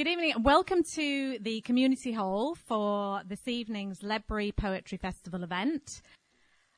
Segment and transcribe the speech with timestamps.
[0.00, 0.32] Good evening.
[0.32, 6.00] And welcome to the Community Hall for this evening's Ledbury Poetry Festival event.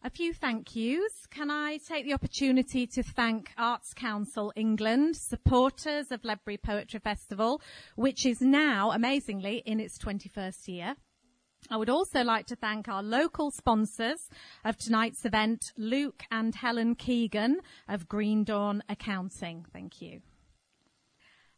[0.02, 1.28] A few thank yous.
[1.30, 7.62] Can I take the opportunity to thank Arts Council England, supporters of Ledbury Poetry Festival,
[7.94, 10.96] which is now, amazingly, in its 21st year.
[11.70, 14.30] I would also like to thank our local sponsors
[14.64, 19.64] of tonight's event, Luke and Helen Keegan of Green Dawn Accounting.
[19.72, 20.22] Thank you.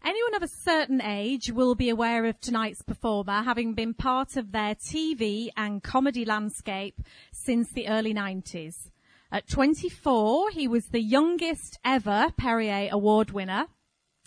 [0.07, 4.53] Anyone of a certain age will be aware of tonight's performer, having been part of
[4.53, 7.01] their TV and comedy landscape
[7.33, 8.91] since the early 90s.
[9.33, 13.69] At 24, he was the youngest ever Perrier Award winner.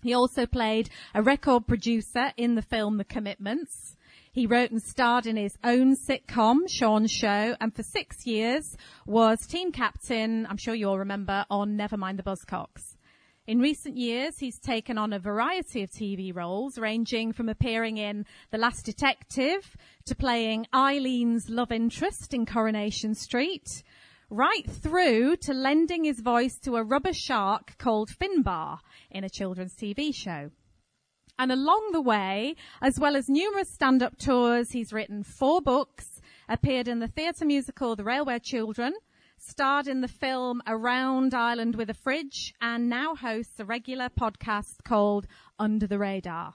[0.02, 3.96] He also played a record producer in the film The Commitments.
[4.32, 9.46] He wrote and starred in his own sitcom, Sean's Show, and for six years was
[9.46, 12.96] team captain, I'm sure you all remember, on Never Mind the Buzzcocks.
[13.47, 18.25] In recent years, he's taken on a variety of TV roles, ranging from appearing in
[18.51, 23.84] The Last Detective to playing Eileen's love interest in Coronation Street,
[24.29, 29.76] right through to lending his voice to a rubber shark called Finbar in a children's
[29.76, 30.51] TV show.
[31.39, 36.89] And along the way, as well as numerous stand-up tours, he's written four books, appeared
[36.89, 38.93] in the theatre musical The Railway Children,
[39.38, 44.84] starred in the film Around Ireland with a Fridge, and now hosts a regular podcast
[44.84, 45.27] called
[45.60, 46.54] Under the Radar.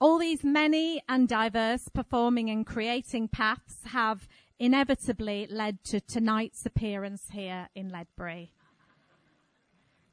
[0.00, 4.28] All these many and diverse performing and creating paths have
[4.58, 8.52] inevitably led to tonight's appearance here in Ledbury.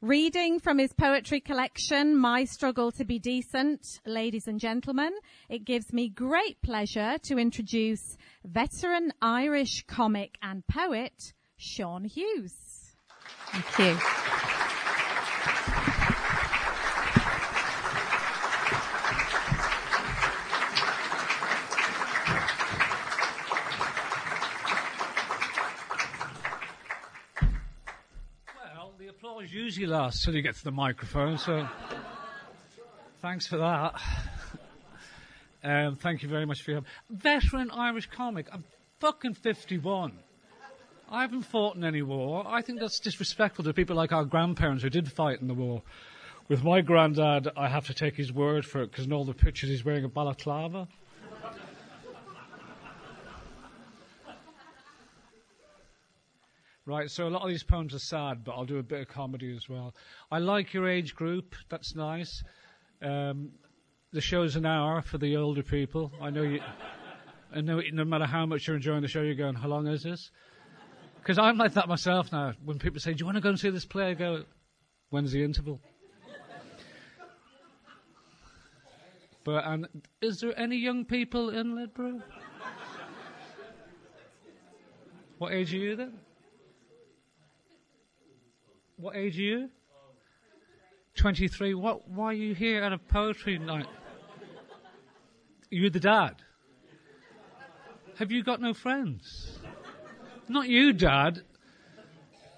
[0.01, 5.11] Reading from his poetry collection, My Struggle to Be Decent, ladies and gentlemen,
[5.49, 8.15] it gives me great pleasure to introduce
[8.45, 12.53] veteran Irish comic and poet, Sean Hughes.
[13.51, 13.99] Thank you.
[28.55, 31.67] Well, the applause usually lasts till you get to the microphone, so
[33.21, 33.95] thanks for that.
[35.61, 36.87] Um, thank you very much for your help.
[37.09, 38.47] veteran Irish comic.
[38.53, 38.63] I'm
[39.01, 40.13] fucking 51.
[41.11, 42.45] I haven't fought in any war.
[42.47, 45.81] I think that's disrespectful to people like our grandparents who did fight in the war.
[46.47, 49.33] With my granddad, I have to take his word for it because in all the
[49.33, 50.87] pictures he's wearing a balaclava.
[56.85, 59.07] Right, so a lot of these poems are sad, but I'll do a bit of
[59.07, 59.93] comedy as well.
[60.31, 62.43] I like your age group, that's nice.
[63.01, 63.51] Um,
[64.11, 66.11] the show's an hour for the older people.
[66.19, 66.61] I know you.
[67.53, 70.03] I know no matter how much you're enjoying the show, you're going, how long is
[70.03, 70.31] this?
[71.19, 72.53] Because I'm like that myself now.
[72.63, 74.11] When people say, Do you want to go and see this play?
[74.11, 74.43] I go,
[75.09, 75.79] When's the interval?
[79.43, 79.87] but and
[80.21, 82.21] is there any young people in Ledbury?
[85.37, 86.13] what age are you then?
[88.97, 89.69] What age are you?
[91.15, 91.73] 23.
[91.73, 93.87] What, why are you here at a poetry night?
[95.69, 96.35] You're the dad.
[98.17, 99.58] Have you got no friends?
[100.51, 101.43] Not you, Dad.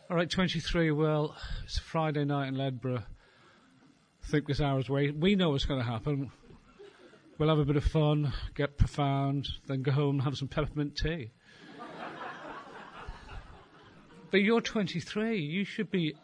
[0.09, 0.91] All right, 23.
[0.91, 1.35] Well,
[1.65, 2.99] it's Friday night in Ledbury.
[2.99, 5.17] I think this hour's wait.
[5.17, 6.31] We know what's going to happen.
[7.37, 10.95] We'll have a bit of fun, get profound, then go home and have some peppermint
[10.95, 11.31] tea.
[14.31, 15.41] but you're 23.
[15.41, 16.15] You should be,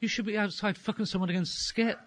[0.00, 1.98] you should be outside fucking someone against Skip.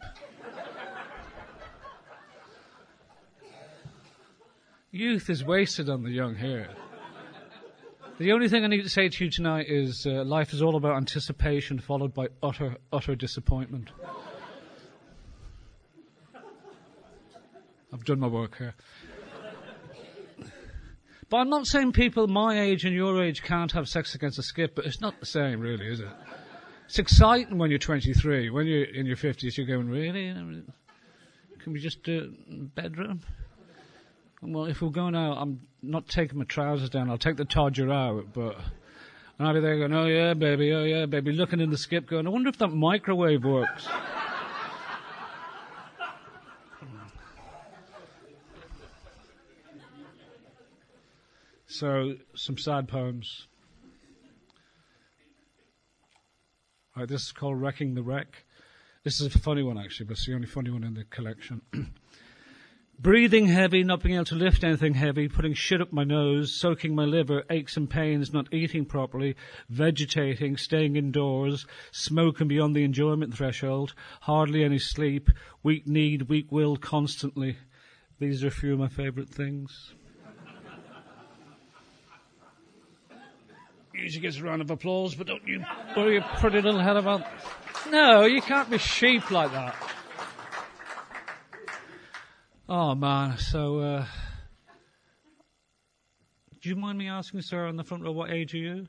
[4.91, 6.69] Youth is wasted on the young here.
[8.19, 10.75] The only thing I need to say to you tonight is uh, life is all
[10.75, 13.89] about anticipation followed by utter, utter disappointment.
[17.91, 18.75] I've done my work here.
[21.29, 24.43] But I'm not saying people my age and your age can't have sex against a
[24.43, 26.07] skip, but it's not the same, really, is it?
[26.85, 28.51] It's exciting when you're 23.
[28.51, 30.31] When you're in your 50s, you're going, really?
[31.59, 33.21] Can we just do it in bedroom?
[34.45, 37.09] Well, if we're going out, I'm not taking my trousers down.
[37.09, 38.57] I'll take the todger out, but.
[39.37, 42.07] And I'll be there going, oh yeah, baby, oh yeah, baby, looking in the skip
[42.07, 43.87] going, I wonder if that microwave works.
[51.65, 53.47] so, some sad poems.
[56.95, 58.45] All right, this is called Wrecking the Wreck.
[59.03, 61.61] This is a funny one, actually, but it's the only funny one in the collection.
[62.99, 66.95] Breathing heavy, not being able to lift anything heavy, putting shit up my nose, soaking
[66.95, 69.35] my liver, aches and pains, not eating properly,
[69.67, 75.29] vegetating, staying indoors, smoking beyond the enjoyment threshold, hardly any sleep,
[75.63, 77.57] weak need, weak will constantly,
[78.19, 79.93] These are a few of my favourite things.
[83.93, 85.63] Usually gets a round of applause, but don't you
[85.95, 87.25] worry your pretty little head about.
[87.89, 89.75] No, you can't be sheep like that.
[92.67, 94.05] Oh man, so uh,
[96.61, 98.87] do you mind me asking, sir, on the front row, what age are you?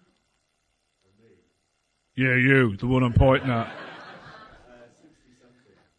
[2.17, 3.73] Yeah, you, the one I'm pointing at.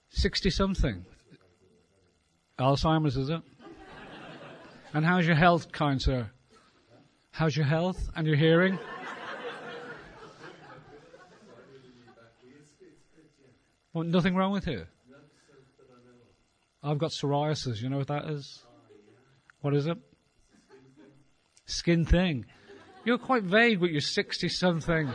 [0.07, 1.05] 60 something.
[2.57, 3.41] Alzheimer's, is it?
[4.93, 6.29] And how's your health, kind sir?
[7.31, 8.79] How's your health and your hearing?
[13.91, 14.85] Well, nothing wrong with you?
[16.85, 17.81] I've got psoriasis.
[17.81, 18.63] You know what that is?
[19.61, 19.97] What is it?
[21.65, 22.45] Skin thing.
[23.03, 25.09] You're quite vague with your 60 something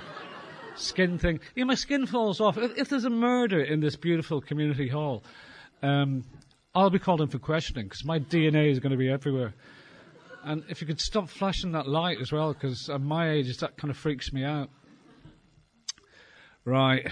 [0.75, 1.41] skin thing.
[1.57, 2.59] My skin falls off.
[2.59, 5.23] If, if there's a murder in this beautiful community hall,
[5.83, 6.25] um,
[6.75, 9.55] I'll be called in for questioning because my DNA is going to be everywhere.
[10.43, 13.77] And if you could stop flashing that light as well, because at my age, that
[13.77, 14.71] kind of freaks me out.
[16.65, 17.07] Right.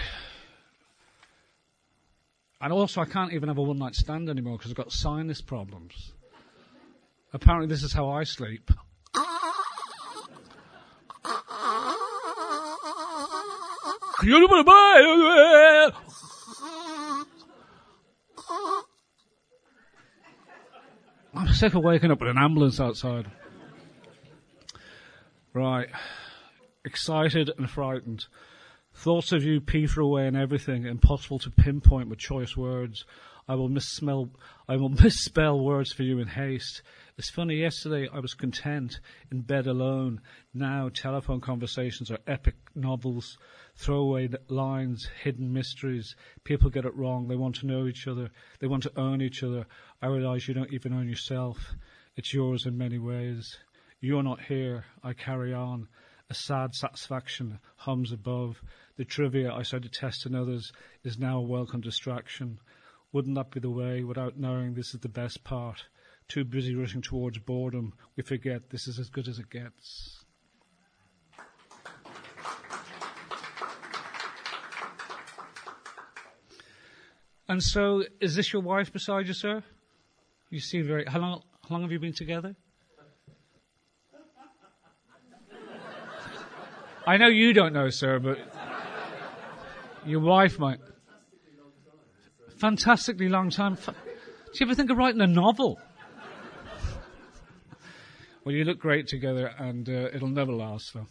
[2.61, 5.41] And also, I can't even have a one night stand anymore because I've got sinus
[5.41, 6.13] problems.
[7.33, 8.71] Apparently, this is how I sleep.
[21.35, 23.31] I'm sick of waking up with an ambulance outside.
[25.55, 25.89] Right.
[26.85, 28.27] Excited and frightened.
[28.99, 33.05] Thoughts of you peter away in everything, impossible to pinpoint with choice words.
[33.47, 34.31] I will misspell,
[34.69, 36.83] I will misspell words for you in haste.
[37.17, 38.99] It's funny, yesterday I was content
[39.31, 40.21] in bed alone.
[40.53, 43.39] Now telephone conversations are epic novels,
[43.77, 46.17] throwaway lines, hidden mysteries.
[46.43, 47.29] People get it wrong.
[47.29, 48.31] They want to know each other.
[48.59, 49.69] They want to own each other.
[50.03, 51.73] I realize you don't even own yourself.
[52.17, 53.59] It's yours in many ways.
[54.01, 54.87] You're not here.
[55.05, 55.87] I carry on.
[56.31, 58.61] A sad satisfaction hums above.
[58.99, 60.73] The trivia I so detest in others
[61.05, 62.59] is now a welcome distraction.
[63.13, 65.85] Wouldn't that be the way, without knowing this is the best part?
[66.27, 70.25] Too busy rushing towards boredom, we forget this is as good as it gets.
[77.49, 79.63] And so, is this your wife beside you, sir?
[80.51, 81.05] You seem very.
[81.05, 81.43] How long?
[81.69, 82.57] How long have you been together?
[87.07, 88.39] I know you don't know, sir, but
[90.09, 90.79] your wife might.
[92.59, 93.77] Fantastically long time.
[93.77, 93.93] Do
[94.55, 95.79] you ever think of writing a novel?
[98.45, 101.07] well, you look great together, and uh, it'll never last, though.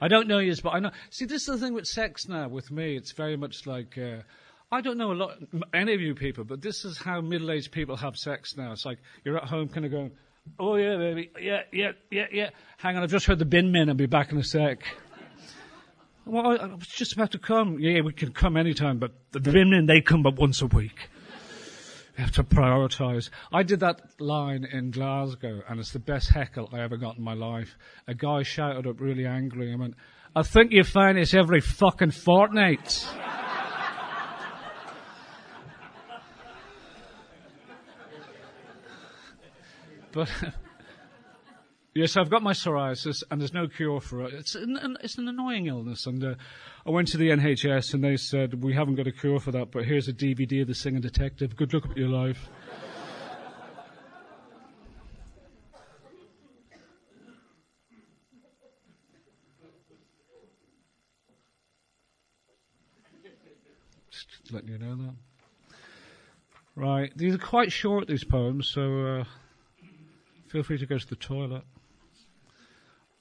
[0.00, 0.90] I don't know you, but I know.
[1.10, 2.48] See, this is the thing with sex now.
[2.48, 4.22] With me, it's very much like uh,
[4.72, 5.36] I don't know a lot,
[5.74, 8.72] any of you people, but this is how middle-aged people have sex now.
[8.72, 10.12] It's like you're at home, kind of going,
[10.58, 13.90] "Oh yeah, baby, yeah, yeah, yeah, yeah." Hang on, I've just heard the bin men.
[13.90, 14.82] I'll be back in a sec.
[16.30, 17.80] Well, I was just about to come.
[17.80, 21.08] Yeah, we can come anytime, but the women, they come but once a week.
[22.18, 23.30] You have to prioritise.
[23.50, 27.24] I did that line in Glasgow, and it's the best heckle I ever got in
[27.24, 27.78] my life.
[28.08, 29.72] A guy shouted up really angry.
[29.72, 29.94] I went,
[30.36, 33.08] "I think you find this every fucking fortnight."
[40.12, 40.28] but
[42.00, 44.32] yes, I've got my psoriasis, and there's no cure for it.
[44.32, 46.34] It's an, it's an annoying illness, and uh,
[46.86, 49.70] I went to the NHS, and they said we haven't got a cure for that,
[49.70, 51.56] but here's a DVD of the Singing Detective.
[51.56, 52.48] Good luck with your life.
[64.10, 65.14] Just letting you know that.
[66.76, 69.24] Right, these are quite short, these poems, so uh,
[70.48, 71.62] feel free to go to the toilet.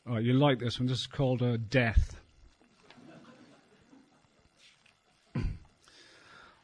[0.08, 0.88] All right, you like this one.
[0.88, 2.20] This is called uh, Death.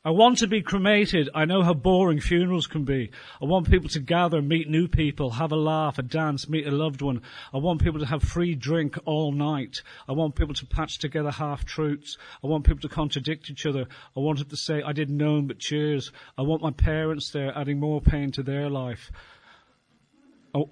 [0.06, 1.30] I want to be cremated.
[1.34, 3.10] I know how boring funerals can be.
[3.42, 6.72] I want people to gather, meet new people, have a laugh, a dance, meet a
[6.72, 7.24] loved one.
[7.52, 9.82] I want people to have free drink all night.
[10.08, 12.20] I want people to patch together half truths.
[12.44, 13.88] I want people to contradict each other.
[14.16, 16.12] I want them to say, I didn't know him, but cheers.
[16.38, 19.12] I want my parents there adding more pain to their life.
[20.54, 20.70] Oh.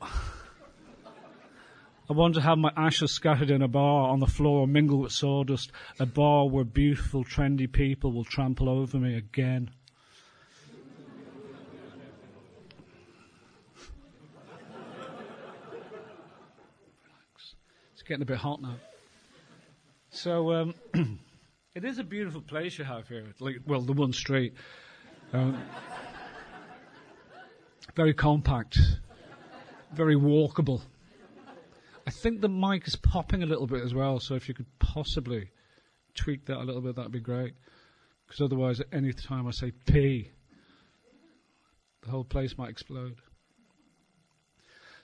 [2.13, 5.11] I want to have my ashes scattered in a bar on the floor, mingle with
[5.11, 9.71] sawdust, a bar where beautiful, trendy people will trample over me again.
[17.93, 18.75] It's getting a bit hot now.
[20.11, 20.75] So, um,
[21.73, 23.25] it is a beautiful place you have here.
[23.39, 24.53] Like, well, the one street.
[25.33, 25.59] Um,
[27.95, 28.77] very compact,
[29.91, 30.83] very walkable.
[32.05, 34.67] I think the mic is popping a little bit as well, so if you could
[34.79, 35.51] possibly
[36.15, 37.53] tweak that a little bit, that'd be great.
[38.27, 40.29] Because otherwise, at any time I say P,
[42.01, 43.15] the whole place might explode.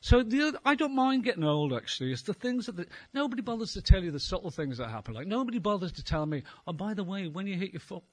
[0.01, 1.73] So the other, I don't mind getting old.
[1.73, 4.89] Actually, it's the things that the, nobody bothers to tell you the subtle things that
[4.89, 5.13] happen.
[5.13, 8.03] Like nobody bothers to tell me, oh, by the way, when you hit your foot.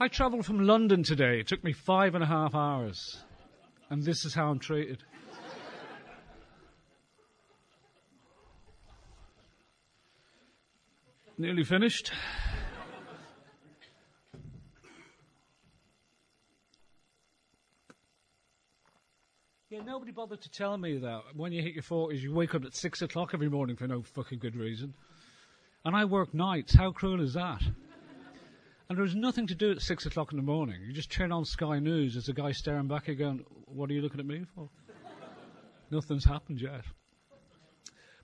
[0.00, 1.40] I travelled from London today.
[1.40, 3.18] It took me five and a half hours.
[3.90, 5.02] And this is how I'm treated.
[11.36, 12.12] Nearly finished.
[19.68, 22.64] Yeah, nobody bothered to tell me that when you hit your 40s, you wake up
[22.64, 24.94] at 6 o'clock every morning for no fucking good reason.
[25.84, 26.74] And I work nights.
[26.74, 27.62] How cruel is that?
[28.88, 30.80] And there was nothing to do at 6 o'clock in the morning.
[30.82, 33.90] You just turn on Sky News, there's a guy staring back at you going, What
[33.90, 34.70] are you looking at me for?
[35.90, 36.84] Nothing's happened yet.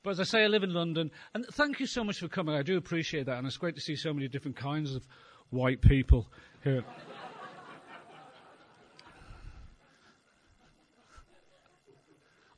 [0.03, 2.55] But as I say, I live in London, and thank you so much for coming.
[2.55, 5.07] I do appreciate that, and it's great to see so many different kinds of
[5.51, 6.29] white people
[6.63, 6.85] here.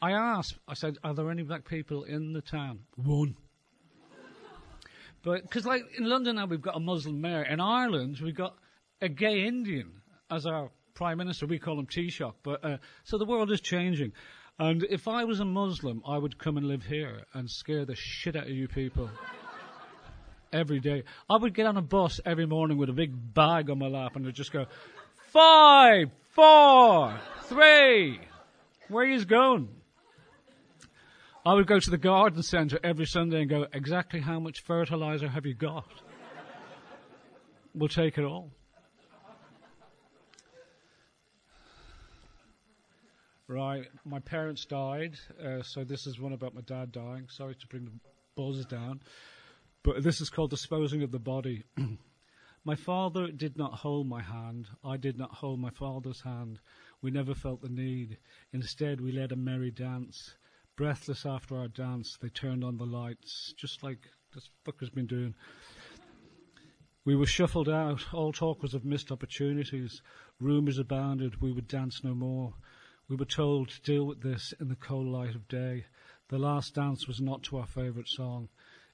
[0.03, 2.81] I asked, I said, are there any black people in the town?
[2.97, 3.37] One.
[5.26, 7.42] But, because like in London now we've got a Muslim mayor.
[7.42, 8.54] In Ireland we've got
[9.02, 9.90] a gay Indian
[10.30, 11.47] as our prime minister.
[11.47, 12.33] We call him Taoiseach.
[12.45, 14.12] But, uh, so the world is changing.
[14.56, 17.97] And if I was a Muslim, I would come and live here and scare the
[17.97, 19.11] shit out of you people.
[20.52, 21.02] every day.
[21.28, 24.14] I would get on a bus every morning with a big bag on my lap
[24.14, 24.66] and I'd just go,
[25.33, 28.21] five, four, three.
[28.88, 29.71] Where are you going?
[31.47, 35.29] I would go to the garden centre every Sunday and go, exactly how much fertilizer
[35.29, 35.87] have you got?
[37.73, 38.50] we'll take it all.
[43.47, 47.29] Right, my parents died, uh, so this is one about my dad dying.
[47.29, 47.93] Sorry to bring the
[48.35, 49.00] buzz down,
[49.85, 51.62] but this is called Disposing of the Body.
[52.65, 54.67] my father did not hold my hand.
[54.83, 56.59] I did not hold my father's hand.
[57.03, 58.19] We never felt the need.
[58.53, 60.35] Instead, we led a merry dance.
[60.76, 65.35] Breathless after our dance, they turned on the lights, just like this fucker's been doing.
[67.02, 70.02] We were shuffled out, all talk was of missed opportunities.
[70.38, 72.52] Rumours abounded, we would dance no more.
[73.09, 75.87] We were told to deal with this in the cold light of day.
[76.28, 78.50] The last dance was not to our favourite song.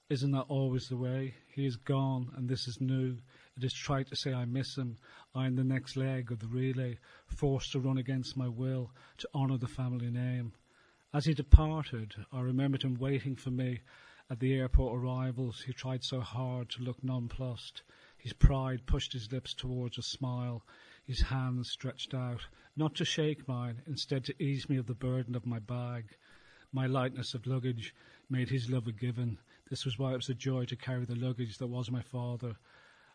[0.08, 1.34] Isn't that always the way?
[1.52, 3.16] He is gone, and this is new.
[3.56, 4.98] It is trite to say I miss him.
[5.34, 9.28] I am the next leg of the relay, forced to run against my will to
[9.34, 10.52] honour the family name.
[11.14, 13.80] As he departed, I remembered him waiting for me
[14.30, 15.60] at the airport arrivals.
[15.60, 17.82] He tried so hard to look nonplussed.
[18.16, 20.64] His pride pushed his lips towards a smile,
[21.04, 25.34] his hands stretched out, not to shake mine, instead to ease me of the burden
[25.34, 26.16] of my bag.
[26.72, 27.94] My lightness of luggage
[28.30, 29.38] made his love a given.
[29.68, 32.56] This was why it was a joy to carry the luggage that was my father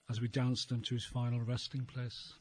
[0.08, 2.36] as we danced him to his final resting place.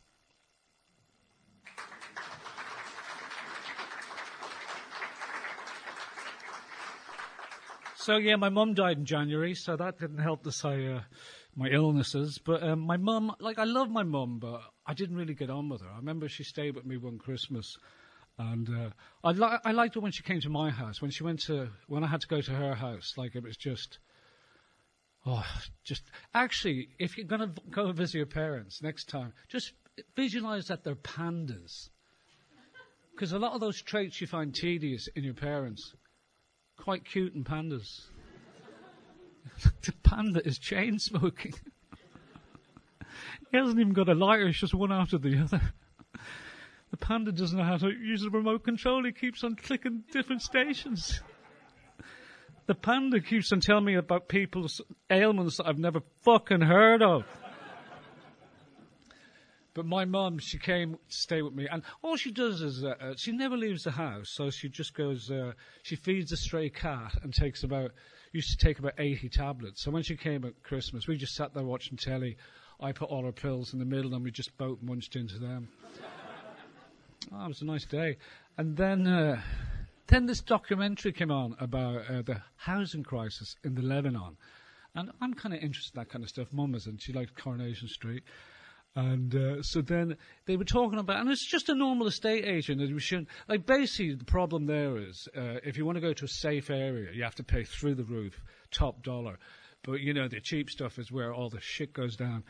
[8.07, 11.01] So yeah, my mum died in January, so that didn't help to say uh,
[11.57, 12.39] my illnesses.
[12.39, 15.69] But um, my mum, like I love my mum, but I didn't really get on
[15.69, 15.89] with her.
[15.93, 17.77] I remember she stayed with me one Christmas,
[18.39, 18.91] and uh,
[19.25, 21.03] I, li- I liked her when she came to my house.
[21.03, 23.57] When she went to, when I had to go to her house, like it was
[23.57, 23.99] just,
[25.27, 25.45] oh,
[25.83, 29.73] just actually, if you're gonna go visit your parents next time, just
[30.15, 31.91] visualize that they're pandas,
[33.11, 35.97] because a lot of those traits you find tedious in your parents
[36.77, 38.07] quite cute and pandas.
[39.83, 41.55] the panda is chain smoking.
[43.51, 45.61] he hasn't even got a lighter, it's just one after the other.
[46.93, 50.41] The panda doesn't know how to use the remote control, he keeps on clicking different
[50.41, 51.21] stations.
[52.67, 54.81] The panda keeps on telling me about people's
[55.11, 57.25] ailments that I've never fucking heard of.
[59.77, 62.95] But my mum, she came to stay with me, and all she does is uh,
[62.99, 64.31] uh, she never leaves the house.
[64.31, 65.53] So she just goes, uh,
[65.83, 67.91] she feeds a stray cat and takes about,
[68.33, 69.83] used to take about 80 tablets.
[69.83, 72.39] So when she came at Christmas, we just sat there watching telly.
[72.81, 75.69] I put all her pills in the middle, and we just both munched into them.
[77.35, 78.17] oh, it was a nice day.
[78.57, 79.43] And then, uh,
[80.07, 84.39] then this documentary came on about uh, the housing crisis in the Lebanon.
[84.95, 86.49] And I'm kind of interested in that kind of stuff.
[86.51, 87.03] Mum isn't.
[87.03, 88.23] She liked Coronation Street.
[88.97, 92.81] And uh, so then they were talking about, and it's just a normal estate agent.
[92.81, 96.15] And we shouldn't, like, basically, the problem there is uh, if you want to go
[96.15, 99.39] to a safe area, you have to pay through the roof, top dollar.
[99.87, 102.43] But you know, the cheap stuff is where all the shit goes down.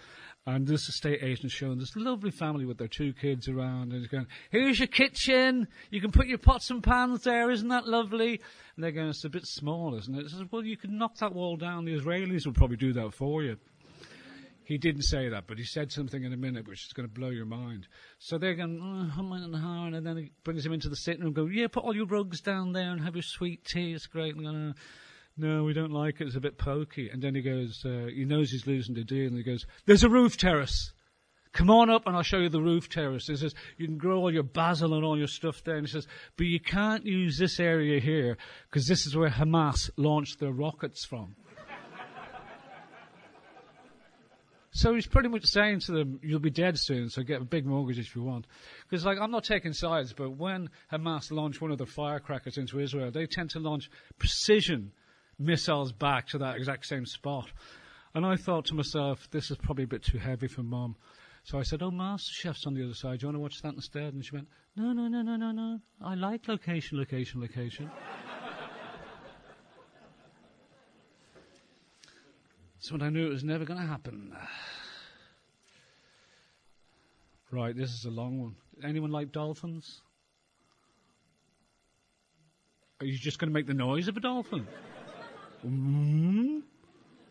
[0.46, 4.08] And this estate agent showing this lovely family with their two kids around, and he's
[4.08, 5.68] going, "Here's your kitchen.
[5.90, 7.50] You can put your pots and pans there.
[7.50, 8.40] Isn't that lovely?"
[8.76, 11.34] And they're going, "It's a bit small, isn't it?" Says, "Well, you could knock that
[11.34, 11.84] wall down.
[11.84, 13.58] The Israelis would probably do that for you."
[14.66, 17.14] He didn't say that, but he said something in a minute which is going to
[17.14, 17.86] blow your mind.
[18.18, 21.22] So they're going, oh, hum and ha, and then he brings him into the sitting
[21.22, 23.92] room go, yeah, put all your rugs down there and have your sweet tea.
[23.92, 24.34] It's great.
[24.34, 24.74] And
[25.36, 26.26] no, we don't like it.
[26.26, 27.10] It's a bit pokey.
[27.10, 30.02] And then he goes, uh, he knows he's losing the deal, and he goes, there's
[30.02, 30.92] a roof terrace.
[31.52, 33.28] Come on up and I'll show you the roof terrace.
[33.28, 35.76] He says, you can grow all your basil and all your stuff there.
[35.76, 36.06] And he says,
[36.36, 38.36] but you can't use this area here
[38.68, 41.34] because this is where Hamas launched their rockets from.
[44.76, 47.64] So he's pretty much saying to them, you'll be dead soon, so get a big
[47.64, 48.46] mortgage if you want.
[48.86, 52.78] Because, like, I'm not taking sides, but when Hamas launch one of the firecrackers into
[52.78, 54.92] Israel, they tend to launch precision
[55.38, 57.50] missiles back to that exact same spot.
[58.14, 60.96] And I thought to myself, this is probably a bit too heavy for mom.
[61.44, 63.20] So I said, oh, Master Chef's on the other side.
[63.20, 64.12] Do you want to watch that instead?
[64.12, 65.78] And she went, no, no, no, no, no, no.
[66.04, 67.90] I like location, location, location.
[72.86, 74.32] So when I knew it was never going to happen.
[77.50, 78.54] Right, this is a long one.
[78.84, 80.02] Anyone like dolphins?
[83.00, 84.68] Are you just going to make the noise of a dolphin?
[85.66, 86.58] mm-hmm.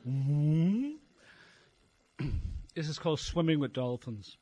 [0.05, 0.89] Mm-hmm.
[2.75, 4.35] this is called swimming with dolphins.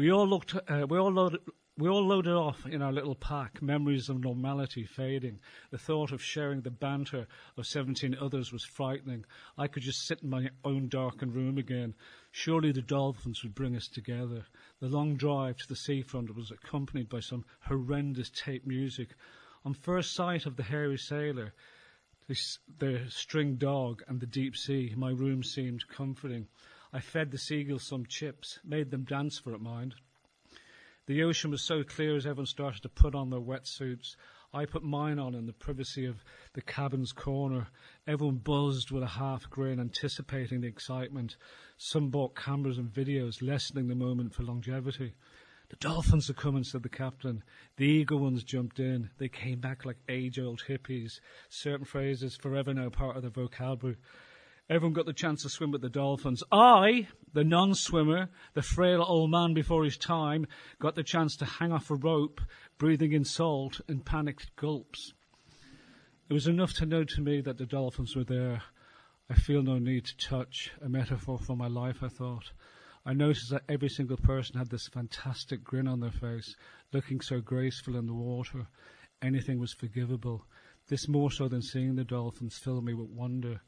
[0.00, 0.54] We all looked.
[0.54, 1.40] Uh, we all loaded,
[1.76, 5.40] we all loaded off in our little pack, memories of normality fading.
[5.70, 7.26] The thought of sharing the banter
[7.58, 9.26] of 17 others was frightening.
[9.58, 11.94] I could just sit in my own darkened room again.
[12.30, 14.46] Surely the dolphins would bring us together.
[14.80, 19.10] The long drive to the seafront was accompanied by some horrendous tape music.
[19.66, 21.52] On first sight of the hairy sailor,
[22.26, 22.40] the,
[22.78, 26.48] the string dog, and the deep sea, my room seemed comforting.
[26.92, 29.94] I fed the seagulls some chips, made them dance for it, mind.
[31.06, 34.16] The ocean was so clear as everyone started to put on their wetsuits.
[34.52, 36.24] I put mine on in the privacy of
[36.54, 37.68] the cabin's corner.
[38.06, 41.36] Everyone buzzed with a half grin, anticipating the excitement.
[41.76, 45.14] Some bought cameras and videos, lessening the moment for longevity.
[45.68, 47.44] The dolphins are coming, said the captain.
[47.76, 49.10] The eager ones jumped in.
[49.18, 51.20] They came back like age-old hippies.
[51.48, 53.98] Certain phrases forever now part of their vocabulary.
[54.70, 56.44] Everyone got the chance to swim with the dolphins.
[56.52, 60.46] I, the non-swimmer, the frail old man before his time,
[60.78, 62.40] got the chance to hang off a rope,
[62.78, 65.12] breathing in salt in panicked gulps.
[66.28, 68.62] It was enough to know to me that the dolphins were there.
[69.28, 72.52] I feel no need to touch, a metaphor for my life, I thought.
[73.04, 76.54] I noticed that every single person had this fantastic grin on their face,
[76.92, 78.68] looking so graceful in the water.
[79.20, 80.46] Anything was forgivable.
[80.86, 83.62] This more so than seeing the dolphins filled me with wonder.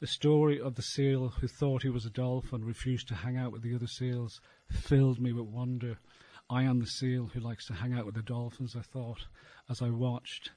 [0.00, 3.52] The story of the seal who thought he was a dolphin, refused to hang out
[3.52, 5.98] with the other seals, filled me with wonder.
[6.48, 9.26] I am the seal who likes to hang out with the dolphins, I thought,
[9.68, 10.52] as I watched.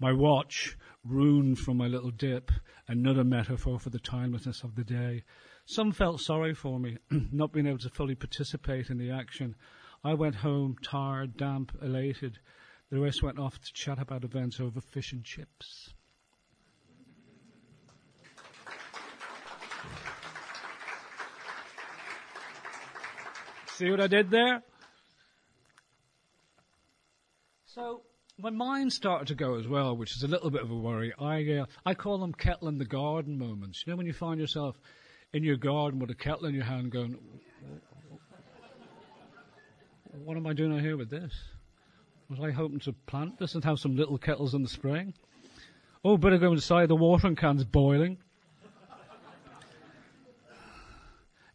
[0.00, 2.50] My watch, ruined from my little dip,
[2.88, 5.22] another metaphor for the timelessness of the day.
[5.64, 6.98] Some felt sorry for me,
[7.30, 9.54] not being able to fully participate in the action.
[10.02, 12.40] I went home, tired, damp, elated.
[12.90, 15.94] The rest went off to chat about events over fish and chips.
[23.78, 24.60] See what I did there?
[27.66, 28.02] So
[28.36, 31.12] my mind started to go as well, which is a little bit of a worry.
[31.16, 33.84] I uh, I call them kettle in the garden moments.
[33.86, 34.80] You know when you find yourself
[35.32, 37.18] in your garden with a kettle in your hand, going,
[40.24, 41.32] "What am I doing out here with this?
[42.28, 45.14] Was I hoping to plant this and have some little kettles in the spring?
[46.04, 46.88] Oh, better go inside.
[46.88, 48.18] The watering can's boiling."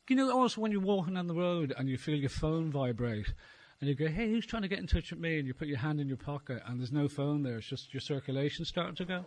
[0.10, 3.34] You know, also when you're walking down the road and you feel your phone vibrate,
[3.80, 5.68] and you go, "Hey, who's trying to get in touch with me?" And you put
[5.68, 8.96] your hand in your pocket, and there's no phone there; it's just your circulation starting
[8.96, 9.26] to go.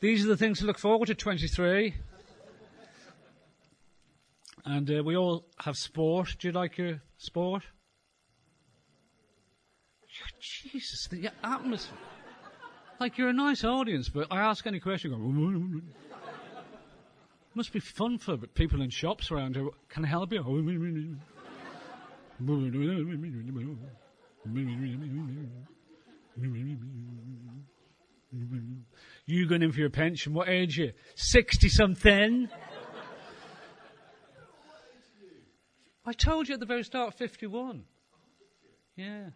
[0.00, 1.14] These are the things to look forward to.
[1.16, 1.94] 23,
[4.64, 6.36] and uh, we all have sport.
[6.38, 7.64] Do you like your sport?
[10.40, 11.98] Jesus, the atmosphere.
[13.00, 15.80] Like you're a nice audience, but I ask any question, go.
[17.58, 19.68] Must be fun for people in shops around here.
[19.88, 20.38] Can I help you?
[29.26, 30.34] You going in for your pension?
[30.34, 30.92] What age are you?
[31.16, 32.48] 60 something?
[36.06, 37.82] I told you at the very start, 51.
[38.94, 39.30] Yeah.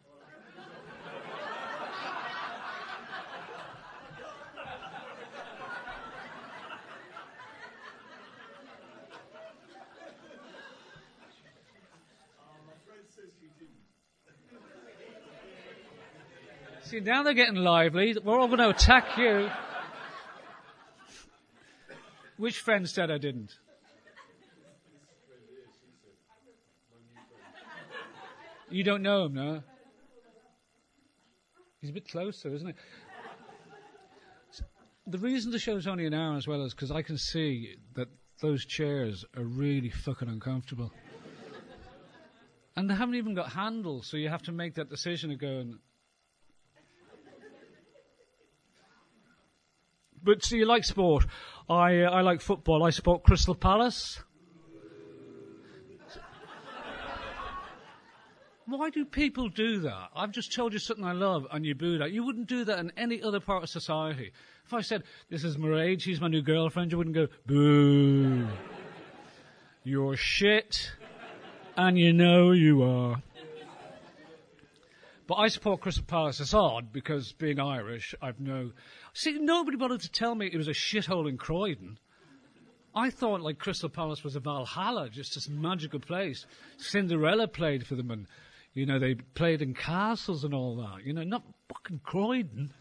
[16.93, 18.15] See, now they're getting lively.
[18.23, 19.49] We're all going to attack you.
[22.37, 23.51] Which friend said I didn't?
[28.69, 29.63] You don't know him, no?
[31.81, 32.75] He's a bit closer, isn't he?
[35.07, 38.09] The reason the show's only an hour as well is because I can see that
[38.43, 40.93] those chairs are really fucking uncomfortable.
[42.77, 45.79] and they haven't even got handles, so you have to make that decision of going.
[50.25, 51.27] But so you like sport.
[51.69, 52.85] I, uh, I like football.
[52.85, 54.21] I support Crystal Palace.
[58.67, 60.11] Why do people do that?
[60.15, 62.13] I've just told you something I love and you boo that.
[62.13, 64.33] You wouldn't do that in any other part of society.
[64.65, 68.47] If I said, this is Mairead, she's my new girlfriend, you wouldn't go, boo.
[69.85, 70.93] You're shit
[71.77, 73.21] and you know you are.
[75.27, 76.41] But I support Crystal Palace.
[76.41, 78.73] It's odd because being Irish, I've no.
[79.15, 81.99] See, nobody bothered to tell me it was a shithole in Croydon.
[82.95, 86.47] I thought like Crystal Palace was a Valhalla, just this magical place.
[86.77, 88.27] Cinderella played for them and
[88.75, 91.05] you know, they played in castles and all that.
[91.05, 92.73] You know, not fucking Croydon,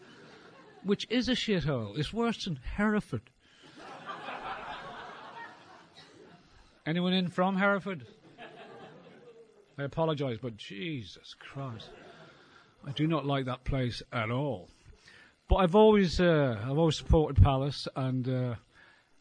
[0.84, 1.98] which is a shithole.
[1.98, 3.30] It's worse than Hereford.
[6.86, 8.06] Anyone in from Hereford?
[9.78, 11.90] I apologise, but Jesus Christ,
[12.88, 14.70] I do not like that place at all.
[15.52, 18.56] But I've always, uh, I've always supported Palace, and uh,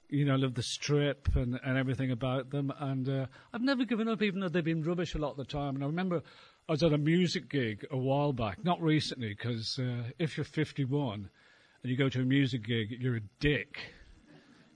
[0.08, 2.72] you know, I love the strip and, and everything about them.
[2.78, 5.44] And uh, I've never given up, even though they've been rubbish a lot of the
[5.44, 5.74] time.
[5.74, 6.22] And I remember
[6.68, 10.44] I was at a music gig a while back, not recently, because uh, if you're
[10.44, 11.28] 51
[11.82, 13.80] and you go to a music gig, you're a dick.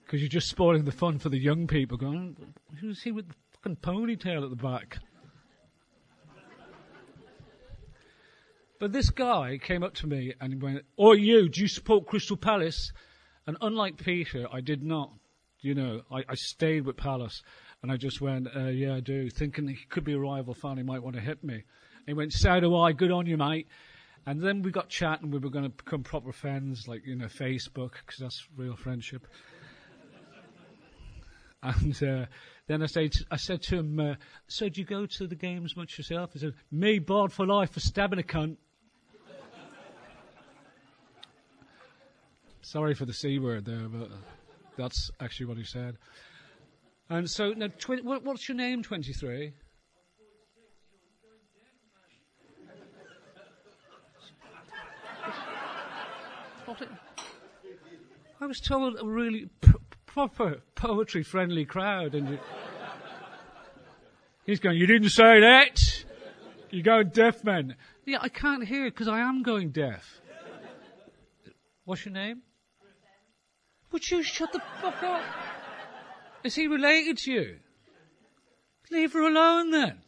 [0.04, 2.36] Because you're just spoiling the fun for the young people going,
[2.80, 4.98] who's he with the fucking ponytail at the back?
[8.84, 12.36] But this guy came up to me and went, Oh, you, do you support Crystal
[12.36, 12.92] Palace?
[13.46, 15.10] And unlike Peter, I did not.
[15.60, 17.42] You know, I, I stayed with Palace
[17.82, 20.76] and I just went, uh, Yeah, I do, thinking he could be a rival fan,
[20.76, 21.62] he might want to hit me.
[22.06, 23.68] He went, so do I, good on you, mate.
[24.26, 27.28] And then we got chatting, we were going to become proper friends, like, you know,
[27.28, 29.26] Facebook, because that's real friendship.
[31.62, 32.26] and uh,
[32.66, 34.14] then I said, I said to him, uh,
[34.46, 36.34] so do you go to the games much yourself?
[36.34, 38.58] He said, me, barred for life for stabbing a cunt.
[42.64, 44.16] Sorry for the C word there, but uh,
[44.78, 45.98] that's actually what he said.
[47.10, 49.52] And so, now, twi- what, what's your name, 23?
[58.40, 59.72] I was told a really p-
[60.06, 62.38] proper poetry friendly crowd, and you,
[64.46, 65.80] he's going, "You didn't say that.
[66.70, 70.20] You're going deaf, man." Yeah, I can't hear because I am going deaf.
[71.84, 72.42] What's your name?
[73.94, 75.22] Would you shut the fuck up?
[76.42, 77.56] Is he related to you?
[78.90, 80.00] Leave her alone then.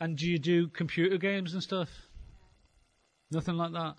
[0.00, 1.90] And do you do computer games and stuff?
[3.30, 3.96] Nothing like that.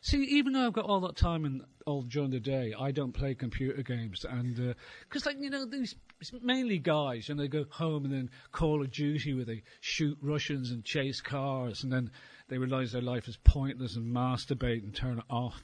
[0.00, 3.12] See, even though I've got all that time and all during the day, I don't
[3.12, 5.94] play computer games, and because uh, like you know these
[6.40, 10.70] mainly guys, and they go home and then Call of Duty where they shoot Russians
[10.70, 12.10] and chase cars, and then
[12.48, 15.62] they realise their life is pointless and masturbate and turn it off,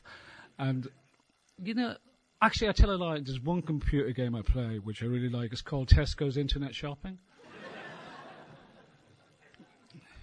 [0.59, 0.87] and
[1.65, 1.97] you know.
[2.43, 3.21] Actually, I tell a lie.
[3.21, 5.53] There's one computer game I play which I really like.
[5.53, 7.19] It's called Tesco's Internet Shopping.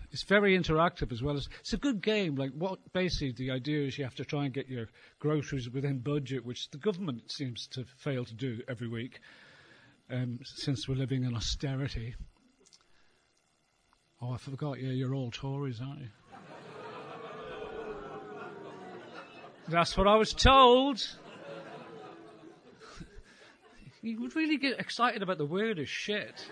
[0.09, 2.35] It's very interactive as well as it's a good game.
[2.35, 4.87] Like what basically the idea is you have to try and get your
[5.19, 9.19] groceries within budget, which the government seems to fail to do every week,
[10.09, 12.15] um, since we're living in austerity.
[14.21, 14.79] Oh, I forgot.
[14.79, 16.07] Yeah, you're all Tories, aren't you?
[19.67, 21.05] That's what I was told.
[24.01, 26.45] You would really get excited about the weirdest shit.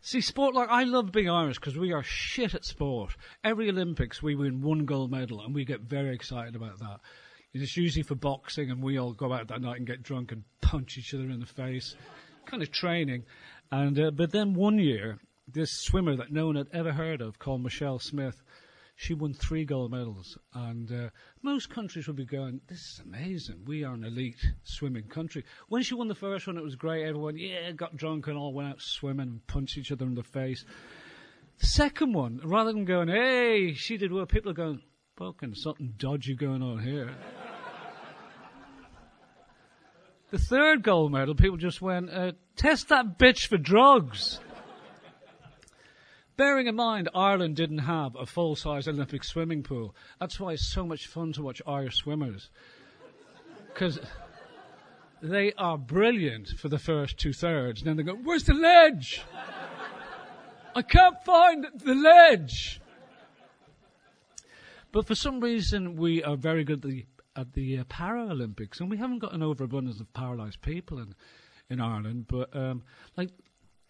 [0.00, 3.16] See, sport, like, I love being Irish because we are shit at sport.
[3.42, 7.00] Every Olympics, we win one gold medal and we get very excited about that.
[7.52, 10.44] It's usually for boxing and we all go out that night and get drunk and
[10.60, 11.96] punch each other in the face.
[12.44, 13.24] Kind of training.
[13.72, 15.18] And, uh, but then one year,
[15.52, 18.42] this swimmer that no one had ever heard of called Michelle Smith,
[18.96, 20.38] she won three gold medals.
[20.54, 21.10] And uh,
[21.42, 23.62] most countries would be going, this is amazing.
[23.66, 25.44] We are an elite swimming country.
[25.68, 27.06] When she won the first one, it was great.
[27.06, 30.22] Everyone, yeah, got drunk and all went out swimming and punched each other in the
[30.22, 30.64] face.
[31.60, 34.80] The second one, rather than going, hey, she did well, people are going,
[35.16, 37.10] fucking something dodgy going on here.
[40.30, 44.40] the third gold medal, people just went, uh, test that bitch for drugs.
[46.36, 49.94] Bearing in mind, Ireland didn't have a full-size Olympic swimming pool.
[50.20, 52.50] That's why it's so much fun to watch Irish swimmers.
[53.72, 53.98] Because
[55.22, 59.22] they are brilliant for the first two thirds, then they go, where's the ledge?
[60.74, 62.82] I can't find the ledge.
[64.92, 68.90] But for some reason, we are very good at the, at the uh, Paralympics, and
[68.90, 71.14] we haven't got an overabundance of paralysed people in,
[71.70, 72.26] in Ireland.
[72.28, 72.82] But um,
[73.16, 73.30] like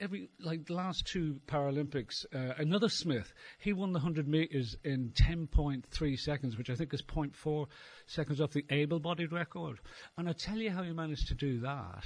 [0.00, 5.10] every like the last two Paralympics, uh, another Smith, he won the 100 metres in
[5.10, 7.66] 10.3 seconds, which I think is 0.4
[8.06, 9.78] seconds off the able-bodied record.
[10.16, 12.04] And I tell you how he managed to do that,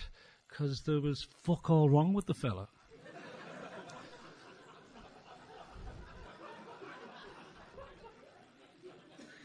[0.49, 2.69] because there was fuck all wrong with the fella.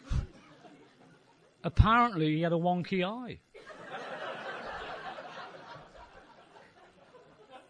[1.63, 3.39] Apparently, he had a wonky eye.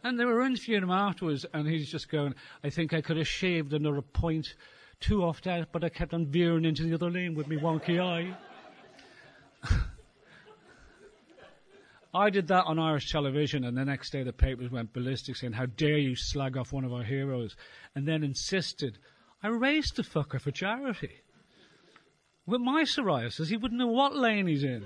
[0.06, 3.28] And they were interviewing him afterwards, and he's just going, I think I could have
[3.28, 4.54] shaved another point
[5.00, 8.00] two off that, but I kept on veering into the other lane with my wonky
[8.00, 8.38] eye.
[12.14, 15.54] I did that on Irish television, and the next day the papers went ballistic saying,
[15.54, 17.56] How dare you slag off one of our heroes?
[17.96, 19.00] And then insisted,
[19.42, 21.24] I raised the fucker for charity.
[22.46, 24.86] With my psoriasis, he wouldn't know what lane he's in.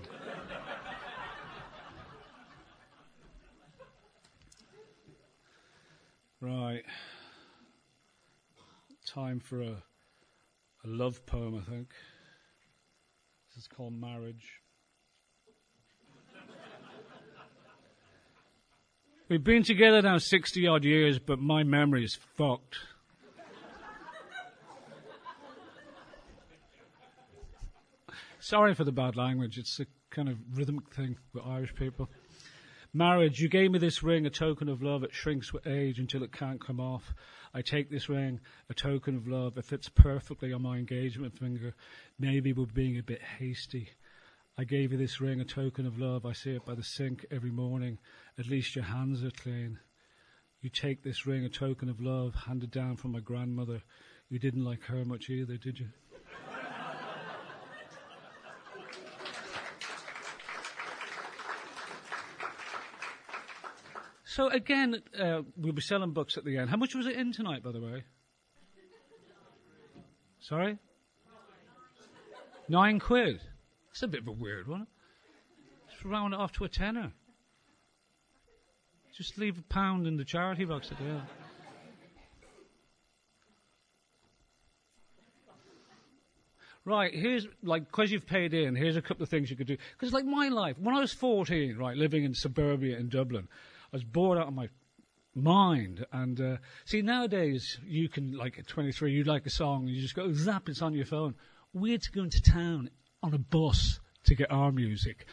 [6.41, 6.83] Right.
[9.05, 9.83] Time for a,
[10.85, 11.89] a love poem, I think.
[13.49, 14.61] This is called Marriage.
[19.27, 22.77] We've been together now 60 odd years, but my memory is fucked.
[28.39, 29.57] Sorry for the bad language.
[29.57, 32.09] It's a kind of rhythmic thing with Irish people.
[32.93, 35.03] Marriage, you gave me this ring, a token of love.
[35.03, 37.13] It shrinks with age until it can't come off.
[37.53, 39.59] I take this ring, a token of love.
[39.59, 41.75] It fits perfectly on my engagement finger.
[42.17, 43.89] Maybe we're being a bit hasty.
[44.57, 46.25] I gave you this ring, a token of love.
[46.25, 47.99] I see it by the sink every morning.
[48.39, 49.77] At least your hands are clean.
[50.61, 53.83] You take this ring, a token of love, handed down from my grandmother.
[54.29, 55.89] You didn't like her much either, did you?
[64.29, 66.69] So again, uh, we'll be selling books at the end.
[66.69, 68.03] How much was it in tonight, by the way?
[70.39, 70.77] Sorry?
[72.67, 73.41] Nine quid.
[73.87, 74.85] That's a bit of a weird one.
[75.89, 77.11] Just round it off to a tenner.
[79.17, 81.21] Just leave a pound in the charity box at the end.
[86.85, 89.77] Right, here's, like, because you've paid in, here's a couple of things you could do.
[89.93, 93.47] Because, like, my life, when I was 14, right, living in suburbia in Dublin,
[93.91, 94.69] I was bored out of my
[95.35, 96.05] mind.
[96.11, 100.01] And uh, see, nowadays you can like at 23, you like a song, and you
[100.01, 101.35] just go zap, it's on your phone.
[101.73, 102.89] We had to go into town
[103.23, 105.25] on a bus to get our music.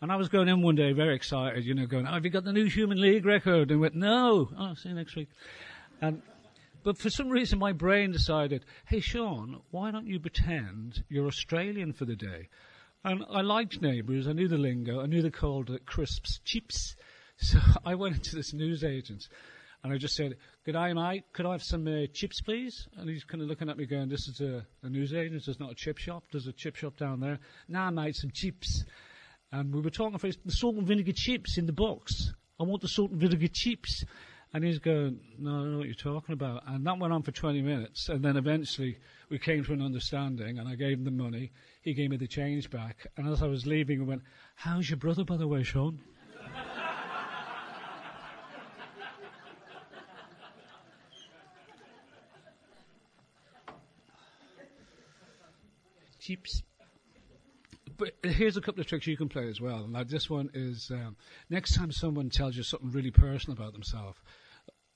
[0.00, 2.30] And I was going in one day, very excited, you know, going, oh, "Have you
[2.30, 5.30] got the new Human League record?" And went, "No." Oh, see you next week.
[6.02, 6.22] And
[6.82, 11.92] but for some reason, my brain decided, "Hey, Sean, why don't you pretend you're Australian
[11.94, 12.48] for the day?"
[13.04, 14.28] And I liked neighbours.
[14.28, 15.00] I knew the lingo.
[15.00, 16.94] I knew they called it crisps, chips.
[17.38, 19.28] So I went into this newsagent
[19.82, 21.24] and I just said, Good day, mate.
[21.32, 22.88] Could I have some uh, chips, please?
[22.96, 25.46] And he's kind of looking at me going, This is a, a newsagent.
[25.46, 26.24] It's not a chip shop.
[26.32, 27.38] There's a chip shop down there.
[27.68, 28.84] Nah, mate, some chips.
[29.52, 32.32] And we were talking for the salt and vinegar chips in the box.
[32.58, 34.04] I want the salt and vinegar chips.
[34.52, 36.62] And he's going, No, I don't know what you're talking about.
[36.66, 38.08] And that went on for 20 minutes.
[38.08, 41.52] And then eventually we came to an understanding and I gave him the money.
[41.82, 43.06] He gave me the change back.
[43.16, 44.22] And as I was leaving, I went,
[44.56, 46.00] How's your brother, by the way, Sean?
[56.26, 56.62] Chips.
[57.96, 59.86] But here's a couple of tricks you can play as well.
[59.86, 61.16] Now, this one is um,
[61.48, 64.18] next time someone tells you something really personal about themselves,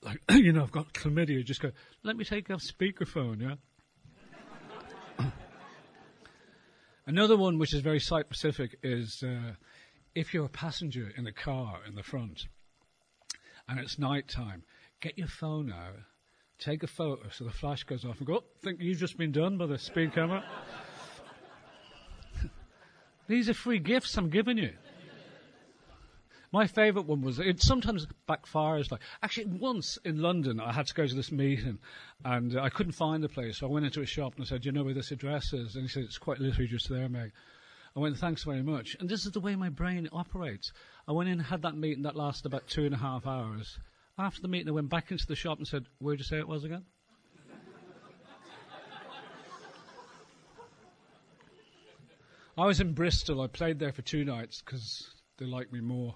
[0.03, 1.71] like, you know, I've got chlamydia, just go,
[2.03, 3.57] let me take off speakerphone,
[5.17, 5.25] yeah?
[7.05, 9.53] Another one, which is very site specific, is uh,
[10.13, 12.47] if you're a passenger in a car in the front
[13.69, 14.63] and it's night time,
[14.99, 15.95] get your phone out,
[16.59, 19.31] take a photo so the flash goes off and go, oh, think you've just been
[19.31, 20.43] done by the speed camera.
[23.31, 24.73] These are free gifts I'm giving you.
[26.51, 28.91] My favourite one was it sometimes backfires.
[28.91, 31.79] Like actually, once in London, I had to go to this meeting,
[32.25, 33.59] and I couldn't find the place.
[33.59, 35.53] So I went into a shop and I said, "Do you know where this address
[35.53, 37.31] is?" And he said, "It's quite literally just there, mate."
[37.95, 40.73] I went, "Thanks very much." And this is the way my brain operates.
[41.07, 43.79] I went in, and had that meeting that lasted about two and a half hours.
[44.17, 46.49] After the meeting, I went back into the shop and said, "Where'd you say it
[46.49, 46.83] was again?"
[52.57, 53.41] I was in Bristol.
[53.41, 56.15] I played there for two nights because they liked me more.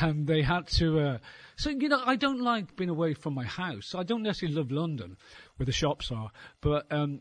[0.00, 0.98] and they had to.
[0.98, 1.18] Uh,
[1.56, 3.94] so you know, I don't like being away from my house.
[3.94, 5.16] I don't necessarily love London,
[5.56, 6.30] where the shops are.
[6.60, 7.20] But um,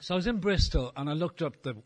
[0.00, 1.76] so I was in Bristol, and I looked up the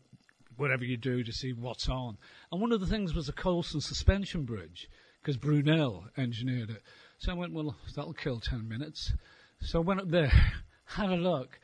[0.55, 2.17] whatever you do to see what's on.
[2.51, 4.89] And one of the things was a Clifton suspension bridge
[5.21, 6.83] because Brunel engineered it.
[7.17, 9.11] So I went, well, that'll kill ten minutes.
[9.61, 10.31] So I went up there,
[10.85, 11.59] had a look,